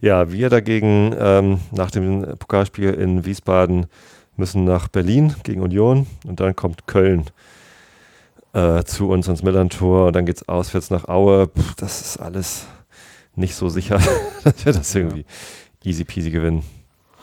ja, 0.02 0.32
wir 0.32 0.50
dagegen 0.50 1.16
ähm, 1.18 1.60
nach 1.72 1.92
dem 1.92 2.22
Pokalspiel 2.40 2.92
in 2.92 3.24
Wiesbaden 3.24 3.86
müssen 4.36 4.64
nach 4.64 4.88
Berlin 4.88 5.36
gegen 5.44 5.62
Union 5.62 6.08
und 6.26 6.40
dann 6.40 6.56
kommt 6.56 6.88
Köln 6.88 7.26
äh, 8.54 8.84
zu 8.84 9.10
uns 9.10 9.28
ans 9.28 9.44
Millantor 9.44 10.08
und 10.08 10.16
dann 10.16 10.26
geht 10.26 10.38
es 10.38 10.48
auswärts 10.48 10.90
nach 10.90 11.08
Aue. 11.08 11.48
Puh, 11.48 11.62
das 11.78 12.02
ist 12.02 12.18
alles 12.18 12.66
nicht 13.36 13.56
so 13.56 13.70
sicher, 13.70 14.00
dass 14.44 14.66
wir 14.66 14.74
das 14.74 14.94
irgendwie 14.94 15.26
easy 15.84 16.04
peasy 16.04 16.32
gewinnen. 16.32 16.64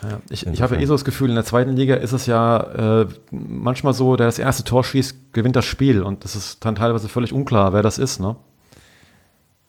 Ja, 0.03 0.21
ich, 0.31 0.47
ich 0.47 0.63
habe 0.63 0.77
eh 0.77 0.85
so 0.85 0.95
das 0.95 1.05
Gefühl, 1.05 1.29
in 1.29 1.35
der 1.35 1.45
zweiten 1.45 1.73
Liga 1.73 1.97
ist 1.97 2.13
es 2.13 2.27
ja 2.27 3.01
äh, 3.03 3.07
manchmal 3.31 3.95
so, 3.95 4.15
der 4.15 4.27
das 4.27 4.39
erste 4.39 4.63
Tor 4.63 4.85
schießt, 4.85 5.33
gewinnt 5.33 5.57
das 5.57 5.65
Spiel 5.65 6.03
und 6.03 6.25
das 6.25 6.37
ist 6.37 6.65
dann 6.65 6.77
teilweise 6.77 7.09
völlig 7.09 7.33
unklar, 7.33 7.73
wer 7.73 7.83
das 7.83 7.99
ist. 7.99 8.21
Ne? 8.21 8.37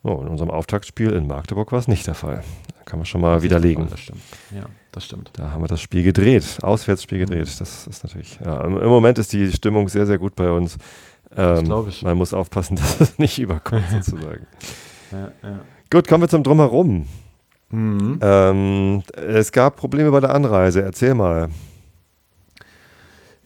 Oh, 0.04 0.22
in 0.22 0.28
unserem 0.28 0.52
Auftaktspiel 0.52 1.12
in 1.12 1.28
Magdeburg 1.28 1.72
war 1.72 1.80
es 1.80 1.88
nicht 1.88 2.06
der 2.06 2.14
Fall. 2.14 2.44
Da 2.78 2.84
kann 2.86 3.00
man 3.00 3.06
schon 3.06 3.22
mal 3.22 3.36
das 3.36 3.44
widerlegen. 3.44 3.88
Das 3.90 4.00
stimmt. 4.00 4.22
Ja, 4.56 4.66
das 4.92 5.06
stimmt. 5.06 5.32
Da 5.34 5.52
haben 5.52 5.64
wir 5.64 5.68
das 5.68 5.82
Spiel 5.82 6.04
gedreht, 6.04 6.60
Auswärtsspiel 6.62 7.20
gedreht. 7.20 7.48
Mhm. 7.48 7.60
Das 7.60 7.88
ist 7.88 8.04
natürlich, 8.04 8.40
ja, 8.44 8.64
im, 8.64 8.74
Moment 8.74 9.18
ist 9.18 9.34
die 9.34 9.52
Stimmung 9.52 9.90
sehr, 9.90 10.06
sehr 10.06 10.20
gut 10.20 10.36
bei 10.36 10.52
uns. 10.52 10.78
Ähm, 11.36 11.66
glaube 11.66 11.90
ich. 11.90 12.02
Man 12.02 12.18
muss 12.18 12.34
aufpassen, 12.34 12.76
dass 12.78 13.02
es 13.02 13.20
nicht 13.20 13.40
überkommt, 13.40 13.84
sozusagen. 13.92 14.48
Ja, 15.12 15.32
ja. 15.44 15.60
Gut, 15.92 16.08
kommen 16.08 16.24
wir 16.24 16.30
zum 16.30 16.44
Drumherum. 16.44 17.08
Mhm. 17.72 18.20
Ähm, 18.22 19.04
es 19.16 19.52
gab 19.52 19.76
Probleme 19.76 20.12
bei 20.12 20.20
der 20.20 20.34
Anreise. 20.34 20.82
Erzähl 20.82 21.14
mal. 21.14 21.50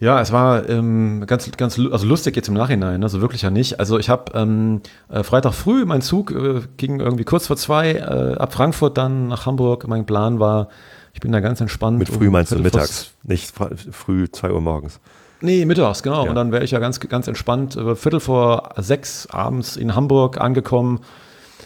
Ja, 0.04 0.20
es 0.20 0.34
war 0.34 0.68
ähm, 0.68 1.24
ganz, 1.28 1.50
ganz 1.56 1.80
also 1.80 2.06
lustig 2.06 2.36
jetzt 2.36 2.50
im 2.50 2.56
Nachhinein, 2.56 3.04
also 3.04 3.22
wirklich 3.22 3.42
ja 3.44 3.50
nicht. 3.50 3.80
Also 3.80 3.98
ich 4.00 4.10
habe 4.10 4.34
ähm, 4.38 4.82
äh, 5.08 5.24
Freitag 5.24 5.54
früh, 5.54 5.86
mein 5.86 6.02
Zug 6.02 6.32
äh, 6.32 6.60
ging 6.76 7.00
irgendwie 7.00 7.24
kurz 7.24 7.48
vor 7.48 7.56
zwei 7.56 7.94
äh, 7.94 8.36
ab 8.36 8.52
Frankfurt 8.52 8.98
dann 8.98 9.30
nach 9.30 9.46
Hamburg. 9.46 9.88
Mein 9.88 10.06
Plan 10.06 10.42
war, 10.42 10.68
ich 11.14 11.22
bin 11.22 11.32
da 11.32 11.40
ganz 11.40 11.62
entspannt. 11.62 12.00
Mit 12.00 12.10
früh 12.10 12.28
um 12.28 12.34
meinst 12.34 12.52
du 12.52 12.60
mittags, 12.60 13.12
nicht 13.24 13.54
früh 13.92 14.30
zwei 14.30 14.52
Uhr 14.52 14.60
morgens. 14.60 15.00
Nee, 15.44 15.66
mittags, 15.66 16.04
genau. 16.04 16.24
Ja. 16.24 16.30
Und 16.30 16.36
dann 16.36 16.54
wäre 16.54 16.64
ich 16.64 16.72
ja 16.72 16.80
ganz, 16.80 17.02
ganz 17.02 17.28
entspannt, 17.28 17.76
äh, 17.76 17.96
Viertel 17.96 18.22
vor 18.22 18.70
sechs 18.78 19.28
abends 19.28 19.76
in 19.76 19.94
Hamburg 19.94 20.40
angekommen. 20.40 21.02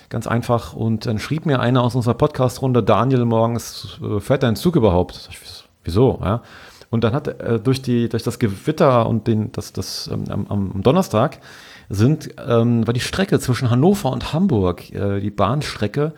Ganz 0.09 0.25
einfach. 0.25 0.73
Und 0.73 1.05
dann 1.05 1.19
schrieb 1.19 1.45
mir 1.45 1.59
einer 1.59 1.83
aus 1.83 1.93
unserer 1.93 2.15
Podcast-Runde, 2.15 2.81
Daniel, 2.81 3.25
morgens, 3.25 3.99
äh, 4.01 4.19
fährt 4.19 4.41
dein 4.41 4.55
Zug 4.55 4.77
überhaupt? 4.77 5.29
Ich, 5.29 5.63
Wieso? 5.83 6.19
Ja. 6.23 6.41
Und 6.89 7.03
dann 7.03 7.13
hat 7.13 7.27
äh, 7.27 7.59
durch, 7.59 7.83
die, 7.83 8.09
durch 8.09 8.23
das 8.23 8.39
Gewitter 8.39 9.07
und 9.07 9.27
den, 9.27 9.51
das, 9.51 9.73
das 9.73 10.09
ähm, 10.11 10.23
am, 10.27 10.47
am 10.73 10.81
Donnerstag 10.81 11.39
sind, 11.87 12.31
ähm, 12.47 12.87
war 12.87 12.95
die 12.95 12.99
Strecke 12.99 13.39
zwischen 13.39 13.69
Hannover 13.69 14.11
und 14.11 14.33
Hamburg, 14.33 14.91
äh, 14.91 15.19
die 15.19 15.29
Bahnstrecke, 15.29 16.13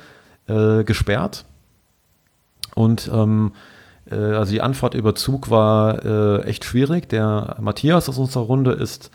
äh, 0.48 0.86
gesperrt. 0.86 1.44
Und 2.74 3.12
ähm, 3.14 3.52
äh, 3.54 3.79
also 4.10 4.52
die 4.52 4.62
Anfahrt 4.62 4.94
über 4.94 5.16
Zug 5.16 5.50
war 5.50 6.04
äh, 6.04 6.44
echt 6.44 6.66
schwierig. 6.66 7.10
Der 7.10 7.58
Matthias 7.60 8.10
aus 8.10 8.18
unserer 8.18 8.44
Runde 8.44 8.72
ist 8.72 9.12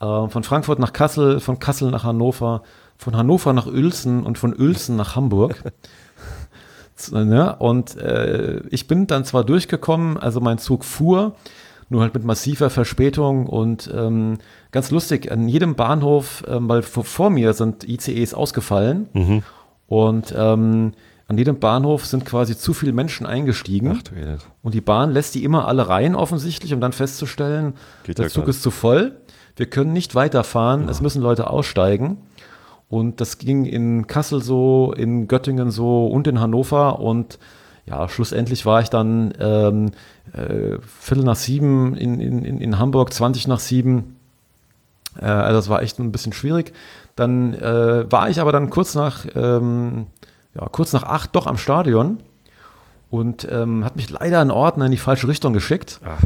äh, 0.00 0.28
von 0.28 0.42
Frankfurt 0.42 0.78
nach 0.78 0.92
Kassel, 0.92 1.40
von 1.40 1.58
Kassel 1.58 1.90
nach 1.90 2.04
Hannover, 2.04 2.62
von 2.98 3.16
Hannover 3.16 3.52
nach 3.52 3.66
Uelzen 3.66 4.24
und 4.24 4.38
von 4.38 4.54
Uelzen 4.58 4.96
nach 4.96 5.16
Hamburg. 5.16 5.62
Ne? 7.10 7.56
Und 7.58 7.96
äh, 7.96 8.60
ich 8.70 8.86
bin 8.86 9.08
dann 9.08 9.24
zwar 9.24 9.42
durchgekommen, 9.42 10.16
also 10.16 10.40
mein 10.40 10.58
Zug 10.58 10.84
fuhr, 10.84 11.34
nur 11.88 12.02
halt 12.02 12.14
mit 12.14 12.24
massiver 12.24 12.70
Verspätung 12.70 13.46
und 13.46 13.90
ähm, 13.92 14.38
ganz 14.70 14.92
lustig, 14.92 15.30
an 15.30 15.48
jedem 15.48 15.74
Bahnhof, 15.74 16.44
ähm, 16.48 16.68
weil 16.68 16.82
vor, 16.82 17.04
vor, 17.04 17.30
mir 17.30 17.52
sind 17.52 17.86
ICEs 17.88 18.32
ausgefallen 18.32 19.08
mhm. 19.12 19.42
und 19.88 20.32
ähm, 20.38 20.92
an 21.26 21.38
jedem 21.38 21.58
Bahnhof 21.58 22.04
sind 22.04 22.26
quasi 22.26 22.56
zu 22.56 22.74
viele 22.74 22.92
Menschen 22.92 23.26
eingestiegen. 23.26 24.00
Ach, 24.04 24.38
und 24.62 24.74
die 24.74 24.80
Bahn 24.80 25.10
lässt 25.10 25.34
die 25.34 25.44
immer 25.44 25.66
alle 25.66 25.88
rein 25.88 26.14
offensichtlich, 26.14 26.74
um 26.74 26.80
dann 26.80 26.92
festzustellen, 26.92 27.74
Geht 28.04 28.18
der 28.18 28.28
Zug 28.28 28.48
ist 28.48 28.62
zu 28.62 28.70
voll. 28.70 29.16
Wir 29.56 29.66
können 29.66 29.92
nicht 29.92 30.14
weiterfahren, 30.14 30.84
ja. 30.84 30.90
es 30.90 31.00
müssen 31.00 31.22
Leute 31.22 31.48
aussteigen. 31.48 32.18
Und 32.88 33.20
das 33.20 33.38
ging 33.38 33.64
in 33.64 34.06
Kassel 34.06 34.42
so, 34.42 34.92
in 34.96 35.26
Göttingen 35.26 35.70
so 35.70 36.06
und 36.06 36.26
in 36.26 36.40
Hannover. 36.40 37.00
Und 37.00 37.38
ja, 37.86 38.08
schlussendlich 38.08 38.66
war 38.66 38.82
ich 38.82 38.90
dann 38.90 39.32
ähm, 39.40 39.92
äh, 40.32 40.78
Viertel 41.00 41.24
nach 41.24 41.36
sieben 41.36 41.96
in, 41.96 42.20
in, 42.20 42.60
in 42.60 42.78
Hamburg, 42.78 43.12
20 43.12 43.48
nach 43.48 43.60
sieben. 43.60 44.16
Äh, 45.20 45.24
also 45.24 45.56
das 45.56 45.68
war 45.68 45.82
echt 45.82 45.98
ein 45.98 46.12
bisschen 46.12 46.32
schwierig. 46.32 46.72
Dann 47.16 47.54
äh, 47.54 48.10
war 48.10 48.28
ich 48.28 48.40
aber 48.40 48.52
dann 48.52 48.70
kurz 48.70 48.94
nach, 48.94 49.26
ähm, 49.34 50.06
ja, 50.54 50.68
kurz 50.70 50.92
nach 50.92 51.04
acht 51.04 51.34
doch 51.34 51.46
am 51.46 51.56
Stadion 51.56 52.18
und 53.10 53.46
ähm, 53.50 53.84
hat 53.84 53.96
mich 53.96 54.10
leider 54.10 54.40
ein 54.40 54.50
Ordner 54.50 54.86
in 54.86 54.90
die 54.90 54.98
falsche 54.98 55.28
Richtung 55.28 55.52
geschickt. 55.52 56.00
Ach. 56.04 56.20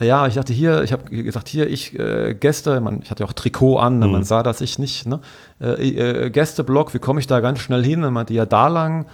Ja, 0.00 0.28
ich 0.28 0.34
dachte 0.34 0.52
hier, 0.52 0.84
ich 0.84 0.92
habe 0.92 1.10
gesagt, 1.10 1.48
hier, 1.48 1.68
ich 1.68 1.98
äh, 1.98 2.32
Gäste, 2.34 2.80
man, 2.80 3.02
ich 3.02 3.10
hatte 3.10 3.24
ja 3.24 3.28
auch 3.28 3.32
Trikot 3.32 3.78
an, 3.78 3.98
ne, 3.98 4.06
mhm. 4.06 4.12
man 4.12 4.24
sah 4.24 4.44
das 4.44 4.60
ich 4.60 4.78
nicht, 4.78 5.06
ne? 5.06 5.18
Äh, 5.60 6.26
äh, 6.26 6.30
Gästeblock, 6.30 6.94
wie 6.94 7.00
komme 7.00 7.18
ich 7.18 7.26
da 7.26 7.40
ganz 7.40 7.58
schnell 7.58 7.84
hin? 7.84 8.02
Dann 8.02 8.12
meinte 8.12 8.32
ja 8.32 8.46
da 8.46 8.68
lang. 8.68 9.06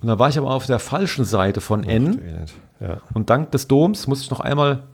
Und 0.00 0.06
dann 0.06 0.18
war 0.20 0.28
ich 0.28 0.38
aber 0.38 0.50
auf 0.50 0.66
der 0.66 0.78
falschen 0.78 1.24
Seite 1.24 1.60
von 1.60 1.82
N. 1.82 2.20
Ja. 2.78 2.98
Und 3.14 3.30
dank 3.30 3.50
des 3.50 3.66
Doms 3.66 4.06
musste 4.06 4.24
ich 4.24 4.30
noch 4.30 4.38
einmal 4.38 4.84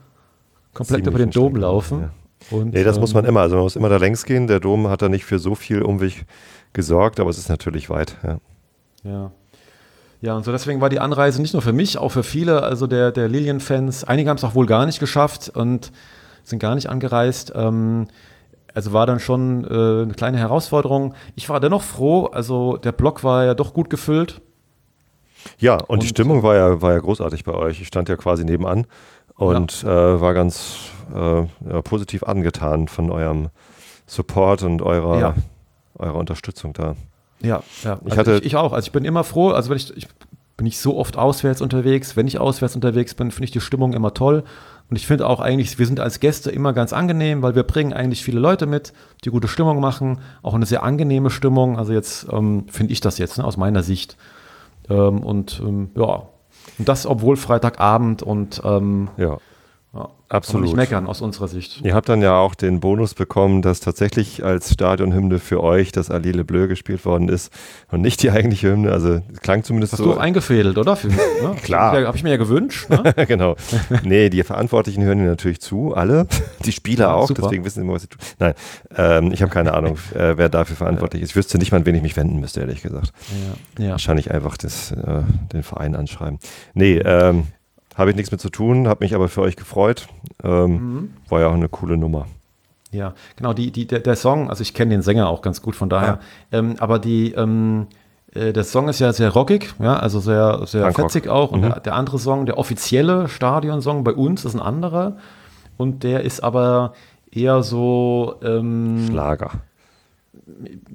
komplett 0.73 1.03
Ziemlich 1.03 1.07
über 1.07 1.19
den 1.19 1.29
Dom 1.29 1.55
laufen. 1.55 2.01
Ja. 2.01 2.57
Und, 2.57 2.73
nee, 2.73 2.83
das 2.83 2.97
ähm, 2.97 3.01
muss 3.01 3.13
man 3.13 3.25
immer, 3.25 3.41
also 3.41 3.55
man 3.55 3.63
muss 3.65 3.75
immer 3.75 3.89
da 3.89 3.97
längs 3.97 4.25
gehen. 4.25 4.47
Der 4.47 4.59
Dom 4.59 4.87
hat 4.87 5.03
da 5.03 5.09
nicht 5.09 5.25
für 5.25 5.37
so 5.37 5.53
viel 5.53 5.83
Umweg 5.83 6.25
gesorgt, 6.73 7.19
aber 7.19 7.29
es 7.29 7.37
ist 7.37 7.49
natürlich 7.49 7.91
weit. 7.91 8.17
Ja. 8.23 8.39
Ja. 9.05 9.31
Ja, 10.21 10.35
und 10.35 10.43
so 10.43 10.51
deswegen 10.51 10.81
war 10.81 10.89
die 10.89 10.99
Anreise 10.99 11.41
nicht 11.41 11.53
nur 11.53 11.61
für 11.61 11.73
mich, 11.73 11.97
auch 11.97 12.09
für 12.09 12.23
viele, 12.23 12.63
also 12.63 12.87
der, 12.87 13.11
der 13.11 13.27
Lilien-Fans. 13.27 14.05
Einige 14.05 14.29
haben 14.29 14.37
es 14.37 14.43
auch 14.43 14.55
wohl 14.55 14.65
gar 14.65 14.85
nicht 14.85 14.99
geschafft 14.99 15.49
und 15.49 15.91
sind 16.43 16.59
gar 16.59 16.73
nicht 16.73 16.89
angereist. 16.89 17.53
Ähm, 17.55 18.07
also 18.73 18.91
war 18.91 19.05
dann 19.05 19.19
schon 19.19 19.65
äh, 19.65 20.03
eine 20.03 20.13
kleine 20.13 20.37
Herausforderung. 20.37 21.13
Ich 21.35 21.47
war 21.47 21.59
dennoch 21.59 21.83
froh, 21.83 22.25
also 22.25 22.77
der 22.77 22.91
Block 22.91 23.23
war 23.23 23.45
ja 23.45 23.53
doch 23.53 23.73
gut 23.73 23.89
gefüllt. 23.89 24.41
Ja, 25.59 25.75
und, 25.75 25.89
und 25.89 26.03
die 26.03 26.07
Stimmung 26.07 26.43
war 26.43 26.55
ja, 26.55 26.81
war 26.81 26.93
ja 26.93 26.99
großartig 26.99 27.43
bei 27.43 27.53
euch. 27.53 27.79
Ich 27.81 27.87
stand 27.87 28.09
ja 28.09 28.15
quasi 28.15 28.43
nebenan 28.45 28.87
und 29.35 29.83
ja. 29.83 30.15
äh, 30.15 30.21
war 30.21 30.33
ganz 30.33 30.77
äh, 31.13 31.41
ja, 31.41 31.81
positiv 31.83 32.23
angetan 32.23 32.87
von 32.87 33.11
eurem 33.11 33.49
Support 34.07 34.63
und 34.63 34.81
eurer, 34.81 35.19
ja. 35.19 35.35
eurer 35.97 36.15
Unterstützung 36.15 36.73
da. 36.73 36.95
Ja, 37.45 37.63
ja. 37.83 37.99
Ich, 38.05 38.11
also 38.11 38.17
hatte 38.17 38.37
ich, 38.37 38.45
ich, 38.45 38.55
auch. 38.55 38.73
Also 38.73 38.87
ich 38.87 38.91
bin 38.91 39.05
immer 39.05 39.23
froh, 39.23 39.49
also 39.49 39.69
wenn 39.69 39.77
ich, 39.77 39.95
ich 39.95 40.07
bin 40.57 40.65
nicht 40.65 40.79
so 40.79 40.97
oft 40.97 41.17
auswärts 41.17 41.61
unterwegs. 41.61 42.15
Wenn 42.15 42.27
ich 42.27 42.39
auswärts 42.39 42.75
unterwegs 42.75 43.13
bin, 43.13 43.31
finde 43.31 43.45
ich 43.45 43.51
die 43.51 43.61
Stimmung 43.61 43.93
immer 43.93 44.13
toll. 44.13 44.43
Und 44.89 44.95
ich 44.95 45.07
finde 45.07 45.27
auch 45.27 45.39
eigentlich, 45.39 45.79
wir 45.79 45.87
sind 45.87 45.99
als 45.99 46.19
Gäste 46.19 46.51
immer 46.51 46.71
ganz 46.71 46.93
angenehm, 46.93 47.41
weil 47.41 47.55
wir 47.55 47.63
bringen 47.63 47.91
eigentlich 47.91 48.23
viele 48.23 48.39
Leute 48.39 48.67
mit, 48.67 48.93
die 49.23 49.31
gute 49.31 49.47
Stimmung 49.47 49.79
machen, 49.79 50.19
auch 50.43 50.53
eine 50.53 50.65
sehr 50.65 50.83
angenehme 50.83 51.29
Stimmung. 51.29 51.77
Also 51.77 51.91
jetzt 51.91 52.27
ähm, 52.31 52.65
finde 52.69 52.93
ich 52.93 53.01
das 53.01 53.17
jetzt 53.17 53.37
ne, 53.37 53.43
aus 53.43 53.57
meiner 53.57 53.83
Sicht. 53.83 54.15
Ähm, 54.89 55.23
und 55.23 55.61
ähm, 55.65 55.89
ja, 55.95 56.27
und 56.77 56.87
das 56.87 57.05
obwohl 57.05 57.37
Freitagabend 57.37 58.23
und 58.23 58.61
ähm, 58.63 59.09
ja. 59.17 59.37
Ja, 59.95 60.09
Absolut. 60.27 60.65
nicht 60.65 60.75
meckern 60.75 61.07
aus 61.07 61.21
unserer 61.21 61.47
Sicht. 61.47 61.79
Ihr 61.81 61.95
habt 61.95 62.09
dann 62.09 62.21
ja 62.21 62.37
auch 62.37 62.53
den 62.53 62.81
Bonus 62.81 63.13
bekommen, 63.13 63.61
dass 63.61 63.79
tatsächlich 63.79 64.43
als 64.43 64.73
Stadionhymne 64.73 65.39
für 65.39 65.63
euch 65.63 65.93
das 65.93 66.11
Alile 66.11 66.43
Bleu 66.43 66.67
gespielt 66.67 67.05
worden 67.05 67.29
ist 67.29 67.53
und 67.91 68.01
nicht 68.01 68.21
die 68.21 68.29
eigentliche 68.29 68.71
Hymne. 68.71 68.91
Also 68.91 69.21
klang 69.41 69.63
zumindest 69.63 69.93
Hast 69.93 69.99
so. 69.99 70.09
Hast 70.09 70.15
du 70.17 70.19
eingefädelt, 70.19 70.77
oder? 70.77 70.97
Für, 70.97 71.07
ne? 71.07 71.55
Klar. 71.63 72.05
Habe 72.05 72.17
ich 72.17 72.23
mir 72.23 72.31
ja 72.31 72.37
gewünscht. 72.37 72.89
Ne? 72.89 73.13
genau. 73.27 73.55
Nee, 74.03 74.29
die 74.29 74.43
Verantwortlichen 74.43 75.01
hören 75.01 75.19
dir 75.19 75.25
natürlich 75.25 75.61
zu, 75.61 75.93
alle. 75.93 76.27
Die 76.65 76.73
Spieler 76.73 77.15
auch, 77.15 77.29
Super. 77.29 77.43
deswegen 77.43 77.63
wissen 77.63 77.75
sie 77.75 77.81
immer, 77.81 77.93
was 77.93 78.01
sie 78.01 78.09
tun. 78.09 78.19
Nein, 78.39 78.53
ähm, 78.97 79.31
ich 79.31 79.41
habe 79.41 79.51
keine 79.51 79.73
Ahnung, 79.73 79.97
äh, 80.13 80.35
wer 80.35 80.49
dafür 80.49 80.75
verantwortlich 80.75 81.21
ist. 81.21 81.29
Ich 81.29 81.35
wüsste 81.37 81.57
nicht 81.57 81.71
mal, 81.71 81.77
an 81.77 81.85
wen 81.85 81.95
ich 81.95 82.01
mich 82.01 82.17
wenden 82.17 82.41
müsste, 82.41 82.59
ehrlich 82.59 82.81
gesagt. 82.81 83.13
Ja. 83.77 83.85
Ja. 83.85 83.91
Wahrscheinlich 83.91 84.31
einfach 84.31 84.57
das, 84.57 84.91
äh, 84.91 85.21
den 85.53 85.63
Verein 85.63 85.95
anschreiben. 85.95 86.39
Nee, 86.73 86.97
ähm, 86.97 87.47
habe 87.95 88.11
ich 88.11 88.15
nichts 88.15 88.31
mit 88.31 88.41
zu 88.41 88.49
tun, 88.49 88.87
habe 88.87 89.03
mich 89.03 89.15
aber 89.15 89.29
für 89.29 89.41
euch 89.41 89.55
gefreut. 89.55 90.07
Ähm, 90.43 90.71
mhm. 90.71 91.13
War 91.29 91.41
ja 91.41 91.47
auch 91.47 91.53
eine 91.53 91.69
coole 91.69 91.97
Nummer. 91.97 92.27
Ja, 92.91 93.13
genau, 93.35 93.53
die, 93.53 93.71
die, 93.71 93.87
der, 93.87 93.99
der 93.99 94.15
Song, 94.15 94.49
also 94.49 94.61
ich 94.61 94.73
kenne 94.73 94.91
den 94.91 95.01
Sänger 95.01 95.27
auch 95.27 95.41
ganz 95.41 95.61
gut, 95.61 95.75
von 95.75 95.89
daher. 95.89 96.19
Ja. 96.51 96.59
Ähm, 96.59 96.75
aber 96.79 96.99
die, 96.99 97.33
ähm, 97.33 97.87
äh, 98.33 98.53
der 98.53 98.63
Song 98.63 98.87
ist 98.87 98.99
ja 98.99 99.11
sehr 99.11 99.31
rockig, 99.31 99.73
ja, 99.79 99.97
also 99.97 100.19
sehr, 100.19 100.61
sehr 100.65 100.91
fetzig 100.93 101.27
auch. 101.27 101.51
Und 101.51 101.61
mhm. 101.61 101.69
der, 101.69 101.79
der, 101.81 101.95
andere 101.95 102.19
Song, 102.19 102.45
der 102.45 102.57
offizielle 102.57 103.27
Stadionsong 103.27 104.03
bei 104.03 104.13
uns 104.13 104.45
ist 104.45 104.53
ein 104.53 104.61
anderer. 104.61 105.17
Und 105.77 106.03
der 106.03 106.21
ist 106.21 106.41
aber 106.41 106.93
eher 107.31 107.63
so 107.63 108.35
ähm, 108.41 109.07
Schlager. 109.09 109.51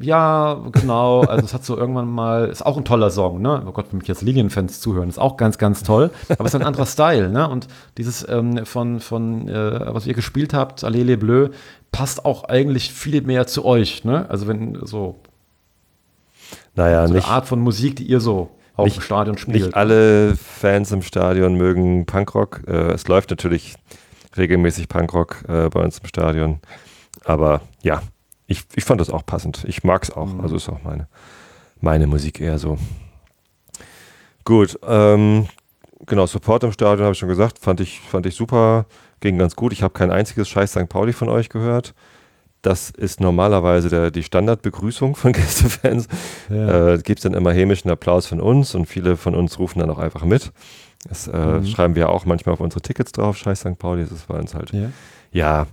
Ja, 0.00 0.62
genau. 0.70 1.22
Also 1.22 1.44
es 1.44 1.54
hat 1.54 1.64
so 1.64 1.76
irgendwann 1.76 2.08
mal, 2.08 2.46
ist 2.48 2.64
auch 2.64 2.76
ein 2.76 2.84
toller 2.84 3.10
Song, 3.10 3.42
ne? 3.42 3.62
Oh 3.66 3.72
Gott, 3.72 3.86
wenn 3.90 3.98
mich 3.98 4.06
jetzt 4.06 4.22
Lilienfans 4.22 4.80
zuhören, 4.80 5.08
ist 5.08 5.18
auch 5.18 5.36
ganz, 5.36 5.58
ganz 5.58 5.82
toll. 5.82 6.10
Aber 6.28 6.44
es 6.44 6.54
ist 6.54 6.60
ein 6.60 6.66
anderer 6.66 6.86
Style, 6.86 7.30
ne? 7.30 7.48
Und 7.48 7.66
dieses 7.98 8.26
ähm, 8.28 8.64
von, 8.64 9.00
von 9.00 9.48
äh, 9.48 9.92
was 9.92 10.06
ihr 10.06 10.14
gespielt 10.14 10.54
habt, 10.54 10.84
Allele 10.84 11.18
Bleu, 11.18 11.48
passt 11.90 12.24
auch 12.24 12.44
eigentlich 12.44 12.92
viel 12.92 13.22
mehr 13.22 13.48
zu 13.48 13.64
euch, 13.64 14.04
ne? 14.04 14.26
Also 14.30 14.46
wenn 14.46 14.78
so, 14.86 15.16
naja, 16.76 17.08
so 17.08 17.14
nicht, 17.14 17.24
eine 17.24 17.34
Art 17.34 17.46
von 17.46 17.60
Musik, 17.60 17.96
die 17.96 18.04
ihr 18.04 18.20
so 18.20 18.50
auch 18.76 18.84
nicht, 18.84 18.96
im 18.96 19.02
Stadion 19.02 19.36
spielt. 19.36 19.64
Nicht 19.64 19.74
alle 19.74 20.36
Fans 20.36 20.92
im 20.92 21.02
Stadion 21.02 21.54
mögen 21.54 22.06
Punkrock. 22.06 22.62
Äh, 22.68 22.92
es 22.92 23.08
läuft 23.08 23.30
natürlich 23.30 23.74
regelmäßig 24.36 24.88
Punkrock 24.88 25.44
äh, 25.48 25.68
bei 25.68 25.82
uns 25.82 25.98
im 25.98 26.06
Stadion. 26.06 26.60
Aber 27.24 27.62
ja, 27.82 28.00
ich, 28.50 28.64
ich 28.74 28.84
fand 28.84 29.00
das 29.00 29.10
auch 29.10 29.24
passend. 29.24 29.64
Ich 29.68 29.84
mag 29.84 30.02
es 30.02 30.10
auch. 30.10 30.26
Mhm. 30.26 30.40
Also 30.40 30.56
ist 30.56 30.68
auch 30.68 30.82
meine, 30.82 31.06
meine 31.80 32.08
Musik 32.08 32.40
eher 32.40 32.58
so. 32.58 32.78
Gut, 34.44 34.76
ähm, 34.86 35.46
genau, 36.06 36.26
Support 36.26 36.64
im 36.64 36.72
Stadion 36.72 37.04
habe 37.04 37.12
ich 37.12 37.18
schon 37.18 37.28
gesagt, 37.28 37.60
fand 37.60 37.80
ich, 37.80 38.00
fand 38.00 38.26
ich 38.26 38.34
super, 38.34 38.86
ging 39.20 39.38
ganz 39.38 39.54
gut. 39.54 39.72
Ich 39.72 39.84
habe 39.84 39.94
kein 39.94 40.10
einziges 40.10 40.48
Scheiß 40.48 40.72
St. 40.72 40.88
Pauli 40.88 41.12
von 41.12 41.28
euch 41.28 41.48
gehört. 41.48 41.94
Das 42.62 42.90
ist 42.90 43.20
normalerweise 43.20 43.88
der, 43.88 44.10
die 44.10 44.24
Standardbegrüßung 44.24 45.14
von 45.14 45.32
Gästefans. 45.32 46.08
Ja. 46.48 46.94
Äh, 46.94 46.98
Gibt 46.98 47.20
es 47.20 47.22
dann 47.22 47.34
immer 47.34 47.52
hämischen 47.52 47.88
Applaus 47.88 48.26
von 48.26 48.40
uns 48.40 48.74
und 48.74 48.86
viele 48.86 49.16
von 49.16 49.36
uns 49.36 49.60
rufen 49.60 49.78
dann 49.78 49.90
auch 49.90 49.98
einfach 49.98 50.24
mit. 50.24 50.50
Das 51.08 51.28
äh, 51.28 51.36
mhm. 51.36 51.66
schreiben 51.66 51.94
wir 51.94 52.08
auch 52.08 52.24
manchmal 52.24 52.54
auf 52.54 52.60
unsere 52.60 52.82
Tickets 52.82 53.12
drauf, 53.12 53.36
Scheiß 53.36 53.60
St. 53.60 53.78
Pauli. 53.78 54.04
Das 54.10 54.28
war 54.28 54.40
uns 54.40 54.56
halt, 54.56 54.72
ja, 54.72 54.90
ja 55.30 55.66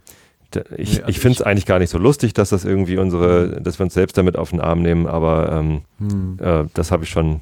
ich, 0.77 0.93
nee, 0.93 0.99
also 0.99 1.09
ich 1.09 1.19
finde 1.19 1.35
es 1.35 1.41
eigentlich 1.41 1.65
gar 1.65 1.79
nicht 1.79 1.89
so 1.89 1.97
lustig, 1.97 2.33
dass 2.33 2.49
das 2.49 2.65
irgendwie 2.65 2.97
unsere, 2.97 3.55
hm. 3.55 3.63
dass 3.63 3.79
wir 3.79 3.83
uns 3.83 3.93
selbst 3.93 4.17
damit 4.17 4.37
auf 4.37 4.51
den 4.51 4.61
Arm 4.61 4.81
nehmen, 4.81 5.07
aber 5.07 5.51
ähm, 5.51 5.81
hm. 5.99 6.37
äh, 6.41 6.65
das 6.73 6.91
habe 6.91 7.03
ich 7.03 7.09
schon 7.09 7.41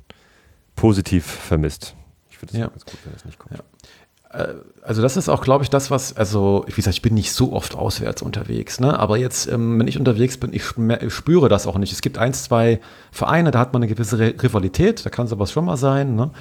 positiv 0.75 1.25
vermisst. 1.25 1.95
Ich 2.29 2.37
finde 2.37 2.53
es 2.53 2.59
ja. 2.59 2.67
ganz 2.67 2.85
gut, 2.85 2.97
wenn 3.03 3.13
das 3.13 3.25
nicht 3.25 3.39
kommt. 3.39 3.57
Ja. 3.57 3.63
Äh, 4.35 4.55
also 4.81 5.01
das 5.01 5.17
ist 5.17 5.29
auch, 5.29 5.41
glaube 5.41 5.63
ich, 5.63 5.69
das, 5.69 5.89
was, 5.89 6.15
also 6.15 6.63
wie 6.67 6.73
gesagt, 6.73 6.95
ich 6.95 7.01
bin 7.01 7.13
nicht 7.15 7.31
so 7.31 7.53
oft 7.53 7.75
auswärts 7.75 8.21
unterwegs, 8.21 8.79
ne? 8.79 8.99
aber 8.99 9.17
jetzt, 9.17 9.47
ähm, 9.47 9.79
wenn 9.79 9.87
ich 9.87 9.97
unterwegs 9.97 10.37
bin, 10.37 10.53
ich, 10.53 10.63
ich, 11.01 11.13
spüre 11.13 11.49
das 11.49 11.65
auch 11.65 11.77
nicht. 11.77 11.91
Es 11.91 12.01
gibt 12.01 12.17
ein, 12.17 12.33
zwei 12.33 12.79
Vereine, 13.11 13.51
da 13.51 13.59
hat 13.59 13.73
man 13.73 13.81
eine 13.81 13.91
gewisse 13.91 14.19
Rivalität, 14.19 15.05
da 15.05 15.09
kann 15.09 15.27
sowas 15.27 15.51
schon 15.51 15.65
mal 15.65 15.77
sein, 15.77 16.15
ne? 16.15 16.31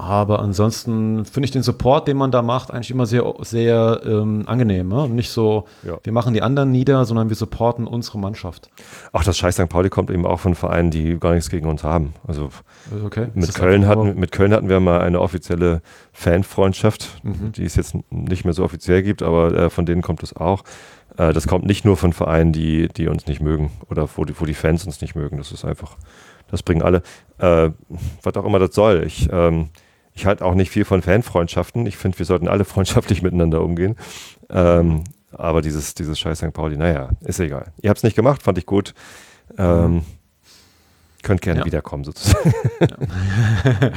Aber 0.00 0.38
ansonsten 0.38 1.24
finde 1.24 1.46
ich 1.46 1.50
den 1.50 1.64
Support, 1.64 2.06
den 2.06 2.16
man 2.16 2.30
da 2.30 2.40
macht, 2.40 2.70
eigentlich 2.70 2.92
immer 2.92 3.04
sehr, 3.04 3.34
sehr 3.40 4.00
ähm, 4.06 4.44
angenehm. 4.46 4.88
Ne? 4.88 5.08
Nicht 5.08 5.30
so, 5.30 5.64
Ja. 5.84 5.98
wir 6.04 6.12
machen 6.12 6.34
die 6.34 6.40
anderen 6.42 6.70
nieder, 6.70 7.04
sondern 7.04 7.28
wir 7.30 7.34
supporten 7.36 7.84
unsere 7.86 8.16
Mannschaft. 8.18 8.70
Auch 9.12 9.24
das 9.24 9.36
Scheiß 9.36 9.56
St. 9.56 9.68
Pauli 9.68 9.88
kommt 9.90 10.10
eben 10.10 10.24
auch 10.24 10.38
von 10.38 10.54
Vereinen, 10.54 10.92
die 10.92 11.18
gar 11.18 11.34
nichts 11.34 11.50
gegen 11.50 11.66
uns 11.68 11.82
haben. 11.82 12.14
Also 12.28 12.46
Ist 12.46 13.04
Okay. 13.04 13.26
mit 13.34 13.52
Köln, 13.54 13.88
hatten, 13.88 14.14
mit 14.20 14.30
Köln 14.30 14.52
hatten 14.52 14.68
wir 14.68 14.78
mal 14.78 15.00
eine 15.00 15.20
offizielle 15.20 15.82
Fanfreundschaft, 16.12 17.20
Mhm. 17.24 17.50
die 17.52 17.64
es 17.64 17.74
jetzt 17.74 17.96
nicht 18.10 18.44
mehr 18.44 18.54
so 18.54 18.62
offiziell 18.64 19.02
gibt, 19.02 19.22
aber 19.22 19.52
äh, 19.52 19.68
von 19.70 19.84
denen 19.84 20.02
kommt 20.02 20.22
es 20.22 20.36
auch. 20.36 20.62
Äh, 21.16 21.32
das 21.32 21.48
kommt 21.48 21.64
nicht 21.66 21.84
nur 21.84 21.96
von 21.96 22.12
Vereinen, 22.12 22.52
die, 22.52 22.86
die 22.88 23.08
uns 23.08 23.26
nicht 23.26 23.40
mögen 23.40 23.72
oder 23.90 24.08
wo 24.16 24.24
die, 24.24 24.38
wo 24.38 24.44
die 24.44 24.54
Fans 24.54 24.86
uns 24.86 25.00
nicht 25.00 25.16
mögen. 25.16 25.38
Das 25.38 25.50
ist 25.50 25.64
einfach, 25.64 25.96
das 26.50 26.62
bringen 26.62 26.82
alle. 26.82 27.02
Äh, 27.38 27.70
was 28.22 28.36
auch 28.36 28.44
immer 28.44 28.60
das 28.60 28.74
soll. 28.76 29.02
Ich, 29.04 29.28
ähm, 29.32 29.70
ich 30.18 30.26
halte 30.26 30.44
auch 30.44 30.54
nicht 30.54 30.70
viel 30.70 30.84
von 30.84 31.00
Fanfreundschaften. 31.00 31.86
Ich 31.86 31.96
finde, 31.96 32.18
wir 32.18 32.26
sollten 32.26 32.48
alle 32.48 32.64
freundschaftlich 32.74 33.22
miteinander 33.22 33.62
umgehen. 33.62 33.94
Ähm, 34.50 35.04
aber 35.30 35.62
dieses, 35.62 35.94
dieses 35.94 36.18
Scheiß 36.18 36.38
St. 36.38 36.52
Pauli, 36.52 36.76
naja, 36.76 37.10
ist 37.20 37.38
egal. 37.38 37.72
Ihr 37.80 37.90
habt 37.90 37.98
es 37.98 38.02
nicht 38.02 38.16
gemacht, 38.16 38.42
fand 38.42 38.58
ich 38.58 38.66
gut. 38.66 38.94
Ähm, 39.56 40.02
Könnt 41.22 41.42
gerne 41.42 41.60
Ja. 41.60 41.66
wiederkommen, 41.66 42.04
sozusagen. 42.04 42.52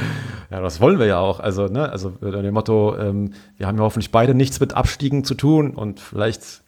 Ja, 0.50 0.60
das 0.60 0.80
wollen 0.80 0.98
wir 0.98 1.06
ja 1.06 1.18
auch. 1.18 1.40
Also, 1.40 1.66
ne, 1.66 1.88
also 1.90 2.10
dem 2.10 2.52
Motto, 2.54 2.96
ähm, 2.98 3.32
wir 3.56 3.66
haben 3.66 3.78
ja 3.78 3.84
hoffentlich 3.84 4.10
beide 4.12 4.34
nichts 4.34 4.60
mit 4.60 4.74
Abstiegen 4.74 5.24
zu 5.24 5.34
tun 5.34 5.70
und 5.74 5.98
vielleicht, 5.98 6.62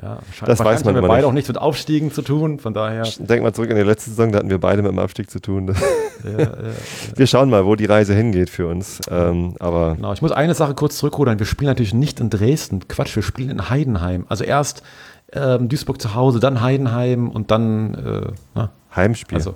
ja, 0.00 0.18
Das 0.46 0.58
weiß 0.60 0.84
man 0.84 0.96
immer 0.96 1.06
beide 1.08 1.22
nicht. 1.22 1.28
auch 1.28 1.32
nichts 1.32 1.48
mit 1.48 1.58
Aufstiegen 1.58 2.12
zu 2.12 2.22
tun. 2.22 2.58
Von 2.58 2.72
daher, 2.72 3.02
Denk 3.18 3.42
mal 3.42 3.52
zurück 3.52 3.70
an 3.70 3.76
die 3.76 3.82
letzte 3.82 4.10
Saison, 4.10 4.32
da 4.32 4.38
hatten 4.38 4.48
wir 4.50 4.58
beide 4.58 4.80
mit 4.82 4.90
dem 4.92 4.98
Abstieg 4.98 5.30
zu 5.30 5.40
tun. 5.40 5.74
ja, 6.24 6.38
ja, 6.40 6.48
Wir 7.16 7.26
schauen 7.26 7.50
mal, 7.50 7.66
wo 7.66 7.74
die 7.76 7.84
Reise 7.84 8.14
hingeht 8.14 8.48
für 8.48 8.66
uns. 8.68 9.00
Ähm, 9.10 9.54
aber 9.60 9.96
Genau, 9.96 10.12
ich 10.12 10.22
muss 10.22 10.32
eine 10.32 10.54
Sache 10.54 10.74
kurz 10.74 10.96
zurückrudern. 10.96 11.38
Wir 11.38 11.46
spielen 11.46 11.68
natürlich 11.68 11.94
nicht 11.94 12.20
in 12.20 12.30
Dresden. 12.30 12.88
Quatsch, 12.88 13.16
wir 13.16 13.22
spielen 13.22 13.50
in 13.50 13.68
Heidenheim. 13.68 14.24
Also 14.28 14.44
erst 14.44 14.82
ähm, 15.34 15.68
Duisburg 15.68 16.00
zu 16.00 16.14
Hause, 16.14 16.40
dann 16.40 16.60
Heidenheim 16.62 17.28
und 17.28 17.50
dann, 17.50 17.94
äh, 17.94 18.32
na, 18.54 18.70
Heimspiel. 18.94 19.36
also, 19.38 19.54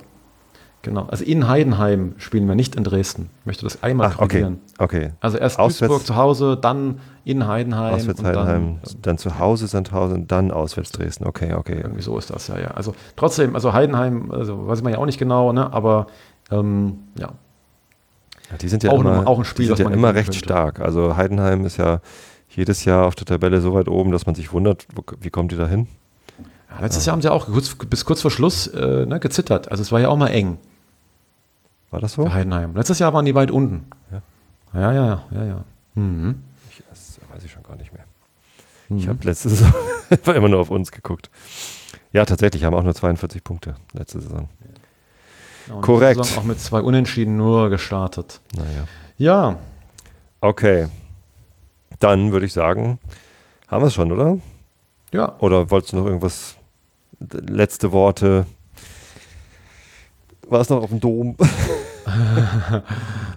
genau. 0.87 1.05
Also 1.05 1.23
in 1.23 1.47
Heidenheim 1.47 2.15
spielen 2.17 2.47
wir, 2.47 2.55
nicht 2.55 2.75
in 2.75 2.83
Dresden. 2.83 3.29
Ich 3.41 3.45
möchte 3.45 3.63
das 3.65 3.83
einmal 3.83 4.07
Ach, 4.07 4.15
okay. 4.15 4.27
korrigieren. 4.41 4.59
Okay. 4.79 5.11
Also 5.19 5.37
erst 5.37 5.59
Auswärts- 5.59 5.79
Duisburg 5.89 6.05
zu 6.05 6.15
Hause, 6.15 6.57
dann 6.59 6.99
in 7.23 7.45
Heidenheim. 7.47 7.93
Auswärts 7.93 8.19
und 8.21 8.25
Heidenheim, 8.25 8.79
Dann, 8.83 9.01
dann, 9.01 9.17
zu 9.17 9.37
Hause 9.39 9.67
Sandhausen, 9.67 10.27
dann 10.27 10.51
auswärts 10.51 10.91
Dresden. 10.91 11.25
Okay, 11.27 11.53
okay. 11.53 11.79
irgendwie 11.83 12.01
so 12.01 12.17
ist 12.17 12.29
das, 12.31 12.47
ja, 12.47 12.57
ja. 12.59 12.67
Also 12.71 12.95
trotzdem, 13.15 13.53
also 13.55 13.73
Heidenheim, 13.73 14.31
also 14.31 14.67
weiß 14.67 14.81
man 14.81 14.93
ja 14.93 14.99
auch 14.99 15.05
nicht 15.05 15.19
genau, 15.19 15.51
ne, 15.53 15.71
aber 15.73 16.07
ähm, 16.51 16.99
ja. 17.19 17.29
Ja, 18.49 18.57
die 18.57 18.69
sind 18.69 18.83
ja 18.83 18.91
Auch 18.91 19.01
immer, 19.01 19.19
ein- 19.21 19.27
auch 19.27 19.39
ein 19.39 19.45
Spiel, 19.45 19.67
die 19.67 19.75
sind 19.75 19.87
ja 19.89 19.93
immer 19.93 20.15
recht 20.15 20.27
könnte. 20.31 20.39
stark. 20.39 20.79
Also 20.79 21.17
Heidenheim 21.17 21.65
ist 21.65 21.77
ja 21.77 21.99
jedes 22.49 22.85
Jahr 22.85 23.05
auf 23.05 23.15
der 23.15 23.25
Tabelle 23.25 23.59
so 23.59 23.73
weit 23.73 23.89
oben, 23.89 24.11
dass 24.11 24.25
man 24.25 24.35
sich 24.35 24.53
wundert, 24.53 24.87
wo, 24.95 25.03
wie 25.19 25.29
kommt 25.29 25.51
die 25.51 25.57
da 25.57 25.67
hin? 25.67 25.87
ja 26.69 26.81
letztes 26.81 27.05
Jahr 27.05 27.13
haben 27.13 27.21
sie 27.21 27.29
auch 27.31 27.47
kurz, 27.47 27.75
bis 27.75 28.05
kurz 28.05 28.21
vor 28.21 28.31
Schluss 28.31 28.67
äh, 28.67 29.05
ne, 29.05 29.19
gezittert. 29.19 29.69
Also 29.69 29.81
es 29.83 29.91
war 29.91 29.99
ja 29.99 30.07
auch 30.07 30.15
mal 30.17 30.27
eng. 30.29 30.57
War 31.91 31.99
das 32.01 32.13
so? 32.13 32.25
Für 32.25 32.33
Heidenheim. 32.33 32.75
Letztes 32.75 32.99
Jahr 32.99 33.13
waren 33.13 33.25
die 33.25 33.35
weit 33.35 33.51
unten. 33.51 33.87
Ja. 34.11 34.21
Ja, 34.73 34.91
ja, 34.93 35.23
ja, 35.31 35.43
ja. 35.45 35.63
Mhm. 35.95 36.43
Ich, 36.69 36.83
das 36.89 37.19
weiß 37.33 37.43
ich 37.43 37.51
schon 37.51 37.63
gar 37.63 37.75
nicht 37.77 37.93
mehr. 37.93 38.03
Mhm. 38.89 38.97
Ich 38.97 39.07
habe 39.07 39.19
letzte 39.23 39.49
Saison 39.49 39.73
immer 40.35 40.49
nur 40.49 40.59
auf 40.59 40.69
uns 40.69 40.91
geguckt. 40.91 41.29
Ja, 42.11 42.25
tatsächlich, 42.25 42.63
haben 42.63 42.73
auch 42.73 42.83
nur 42.83 42.95
42 42.95 43.43
Punkte 43.43 43.75
letzte 43.93 44.19
Saison. 44.21 44.49
Ja, 45.67 45.81
korrekt. 45.81 46.23
Saison 46.23 46.43
Auch 46.43 46.47
mit 46.47 46.59
zwei 46.59 46.81
Unentschieden 46.81 47.37
nur 47.37 47.69
gestartet. 47.69 48.41
Naja. 48.55 48.87
Ja, 49.17 49.57
Okay. 50.41 50.87
Dann 51.99 52.31
würde 52.31 52.45
ich 52.45 52.53
sagen, 52.53 52.99
haben 53.67 53.81
wir 53.83 53.87
es 53.87 53.95
schon, 53.95 54.11
oder? 54.11 54.37
ja. 55.11 55.35
Oder 55.39 55.71
wolltest 55.71 55.93
du 55.93 55.97
noch 55.97 56.05
irgendwas? 56.05 56.55
Letzte 57.19 57.91
Worte. 57.91 58.45
War 60.47 60.61
es 60.61 60.69
noch 60.69 60.83
auf 60.83 60.89
dem 60.89 60.99
Dom? 60.99 61.35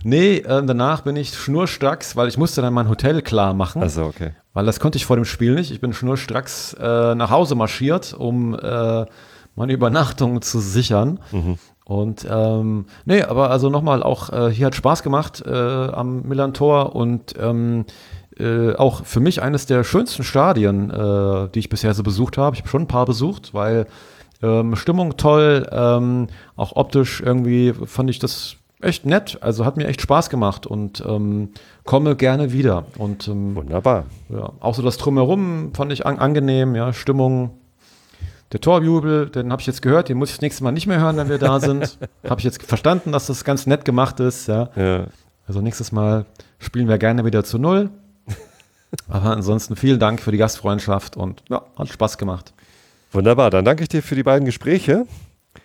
Nee, 0.02 0.38
äh, 0.38 0.64
danach 0.64 1.02
bin 1.02 1.16
ich 1.16 1.35
schnurstracks, 1.35 2.16
weil 2.16 2.28
ich 2.28 2.38
musste 2.38 2.62
dann 2.62 2.72
mein 2.72 2.88
Hotel 2.88 3.22
klar 3.22 3.54
machen. 3.54 3.83
Also 3.83 4.04
okay. 4.04 4.33
Weil 4.54 4.66
das 4.66 4.80
konnte 4.80 4.96
ich 4.96 5.06
vor 5.06 5.16
dem 5.16 5.24
Spiel 5.24 5.54
nicht. 5.54 5.70
Ich 5.70 5.80
bin 5.80 5.92
schnurstracks 5.92 6.74
äh, 6.74 7.14
nach 7.14 7.30
Hause 7.30 7.54
marschiert, 7.54 8.14
um 8.14 8.54
äh, 8.54 9.06
meine 9.56 9.72
Übernachtung 9.72 10.40
zu 10.42 10.61
sichern. 10.61 11.20
Mhm. 11.33 11.59
Und 11.85 12.26
ähm, 12.30 12.87
nee, 13.04 13.22
aber 13.22 13.50
also 13.50 13.68
nochmal, 13.68 14.02
auch 14.02 14.30
äh, 14.30 14.50
hier 14.50 14.66
hat 14.66 14.74
Spaß 14.74 15.02
gemacht 15.02 15.42
äh, 15.44 15.50
am 15.52 16.22
Millantor 16.22 16.94
und 16.94 17.35
ähm, 17.38 17.85
äh, 18.38 18.74
auch 18.74 19.04
für 19.04 19.20
mich 19.20 19.42
eines 19.42 19.66
der 19.66 19.85
schönsten 19.85 20.22
Stadien, 20.22 20.90
äh, 20.90 21.48
die 21.48 21.59
ich 21.59 21.68
bisher 21.68 21.92
so 21.94 22.02
besucht 22.02 22.38
habe. 22.38 22.54
Ich 22.54 22.62
habe 22.62 22.70
schon 22.70 22.83
ein 22.83 22.88
paar 22.88 23.06
besucht, 23.06 23.54
weil 23.54 23.87
ähm, 24.42 24.76
Stimmung 24.76 25.16
toll, 25.16 25.68
ähm, 25.70 26.28
auch 26.56 26.76
optisch 26.76 27.20
irgendwie 27.20 27.74
fand 27.85 28.09
ich 28.09 28.18
das 28.18 28.56
echt 28.82 29.06
nett. 29.06 29.38
Also 29.40 29.64
hat 29.64 29.76
mir 29.76 29.86
echt 29.86 30.00
Spaß 30.00 30.30
gemacht 30.30 30.66
und 30.66 31.02
ähm, 31.06 31.50
komme 31.84 32.16
gerne 32.16 32.52
wieder. 32.52 32.84
Und 32.98 33.28
ähm, 33.28 33.54
Wunderbar. 33.54 34.04
ja, 34.28 34.52
auch 34.60 34.74
so 34.74 34.82
das 34.82 34.96
Drumherum 34.98 35.72
fand 35.74 35.92
ich 35.92 36.06
an, 36.06 36.18
angenehm, 36.18 36.74
ja, 36.74 36.92
Stimmung. 36.92 37.50
Der 38.52 38.60
Torjubel, 38.60 39.28
den 39.28 39.52
habe 39.52 39.60
ich 39.60 39.66
jetzt 39.66 39.80
gehört, 39.80 40.08
den 40.08 40.18
muss 40.18 40.30
ich 40.30 40.36
das 40.36 40.42
nächste 40.42 40.64
Mal 40.64 40.72
nicht 40.72 40.88
mehr 40.88 41.00
hören, 41.00 41.16
wenn 41.16 41.28
wir 41.28 41.38
da 41.38 41.60
sind. 41.60 41.98
habe 42.28 42.40
ich 42.40 42.44
jetzt 42.44 42.62
verstanden, 42.64 43.12
dass 43.12 43.26
das 43.26 43.44
ganz 43.44 43.66
nett 43.66 43.84
gemacht 43.84 44.18
ist, 44.18 44.48
ja. 44.48 44.70
Ja. 44.74 45.06
Also 45.46 45.60
nächstes 45.60 45.92
Mal 45.92 46.26
spielen 46.58 46.88
wir 46.88 46.98
gerne 46.98 47.24
wieder 47.24 47.44
zu 47.44 47.58
null. 47.58 47.90
Aber 49.08 49.30
ansonsten 49.30 49.76
vielen 49.76 50.00
Dank 50.00 50.20
für 50.20 50.32
die 50.32 50.38
Gastfreundschaft 50.38 51.16
und 51.16 51.44
ja, 51.48 51.62
hat 51.76 51.88
Spaß 51.88 52.18
gemacht. 52.18 52.52
Wunderbar. 53.12 53.50
Dann 53.50 53.64
danke 53.64 53.82
ich 53.82 53.88
dir 53.88 54.02
für 54.02 54.14
die 54.14 54.22
beiden 54.22 54.44
Gespräche. 54.44 55.06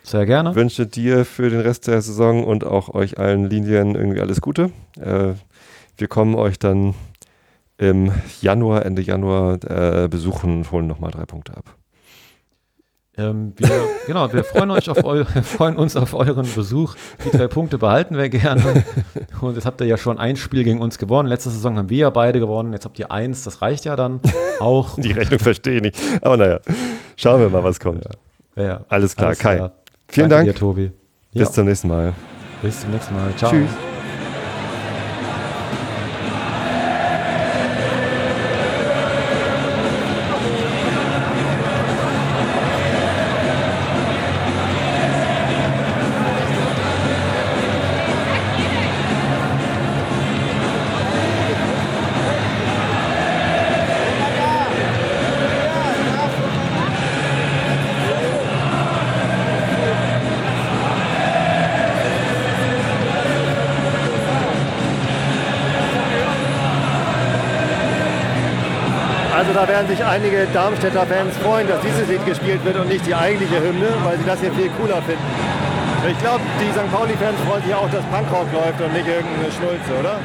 Sehr 0.05 0.27
gerne. 0.27 0.53
Wünsche 0.55 0.85
dir 0.85 1.25
für 1.25 1.49
den 1.49 1.61
Rest 1.61 1.87
der 1.87 1.99
Saison 1.99 2.43
und 2.43 2.63
auch 2.63 2.93
euch 2.93 3.17
allen 3.17 3.49
Linien 3.49 3.95
irgendwie 3.95 4.21
alles 4.21 4.39
Gute. 4.39 4.71
Äh, 5.01 5.33
wir 5.97 6.07
kommen 6.07 6.35
euch 6.35 6.59
dann 6.59 6.93
im 7.79 8.11
Januar, 8.39 8.85
Ende 8.85 9.01
Januar 9.01 9.57
äh, 9.63 10.07
besuchen 10.07 10.57
und 10.57 10.71
holen 10.71 10.85
nochmal 10.85 11.09
drei 11.09 11.25
Punkte 11.25 11.57
ab. 11.57 11.75
Ähm, 13.17 13.53
wir, 13.57 13.69
genau, 14.05 14.31
wir 14.31 14.43
freuen, 14.43 14.69
euch 14.69 14.89
auf 14.89 15.03
eu 15.03 15.23
freuen 15.43 15.77
uns 15.77 15.95
auf 15.95 16.13
euren 16.13 16.47
Besuch. 16.53 16.95
Die 17.25 17.35
drei 17.35 17.47
Punkte 17.47 17.79
behalten 17.79 18.15
wir 18.15 18.29
gerne. 18.29 18.83
Und 19.41 19.55
jetzt 19.55 19.65
habt 19.65 19.81
ihr 19.81 19.87
ja 19.87 19.97
schon 19.97 20.19
ein 20.19 20.35
Spiel 20.35 20.63
gegen 20.63 20.81
uns 20.81 20.99
gewonnen. 20.99 21.27
Letzte 21.27 21.49
Saison 21.49 21.77
haben 21.77 21.89
wir 21.89 21.97
ja 21.97 22.09
beide 22.11 22.39
gewonnen. 22.39 22.73
Jetzt 22.73 22.85
habt 22.85 22.99
ihr 22.99 23.11
eins. 23.11 23.43
Das 23.43 23.63
reicht 23.63 23.85
ja 23.85 23.95
dann 23.95 24.19
auch. 24.59 24.95
Die 24.99 25.13
Rechnung 25.13 25.39
verstehe 25.39 25.77
ich 25.77 25.81
nicht. 25.81 25.99
Aber 26.21 26.37
naja, 26.37 26.59
schauen 27.15 27.39
wir 27.39 27.49
mal, 27.49 27.63
was 27.63 27.79
kommt. 27.79 28.05
Ja, 28.55 28.81
Alles 28.89 29.15
klar, 29.15 29.33
Kai. 29.35 29.55
klar. 29.55 29.71
Vielen 30.07 30.29
Danke 30.29 30.45
Dank. 30.45 30.55
dir, 30.55 30.59
Tobi. 30.59 30.91
Bis 31.33 31.41
Ja, 31.41 31.51
zum 31.51 31.65
nächsten 31.65 31.87
Mal. 31.87 32.13
bis 32.61 32.81
zum 32.81 32.91
nächsten 32.91 33.13
Mal. 33.15 33.35
Ciao. 33.35 33.51
Tschüss. 33.51 33.69
Werden 69.75 69.89
sich 69.89 70.05
einige 70.05 70.47
Darmstädter 70.53 71.05
Fans 71.05 71.35
freuen, 71.43 71.67
dass 71.67 71.81
dieses 71.81 72.07
Lied 72.07 72.25
gespielt 72.25 72.63
wird 72.63 72.77
und 72.77 72.87
nicht 72.87 73.05
die 73.05 73.13
eigentliche 73.13 73.59
Hymne, 73.59 73.91
weil 74.05 74.17
sie 74.17 74.23
das 74.23 74.39
hier 74.39 74.53
viel 74.53 74.69
cooler 74.79 75.01
finden. 75.01 75.27
Ich 76.07 76.17
glaube, 76.19 76.39
die 76.61 76.71
St. 76.71 76.89
Pauli-Fans 76.93 77.35
freuen 77.45 77.61
sich 77.61 77.75
auch, 77.75 77.89
dass 77.91 78.05
Punkrock 78.05 78.47
läuft 78.53 78.79
und 78.79 78.93
nicht 78.93 79.05
irgendeine 79.05 79.51
Schnulze, 79.51 79.91
oder? 79.99 80.15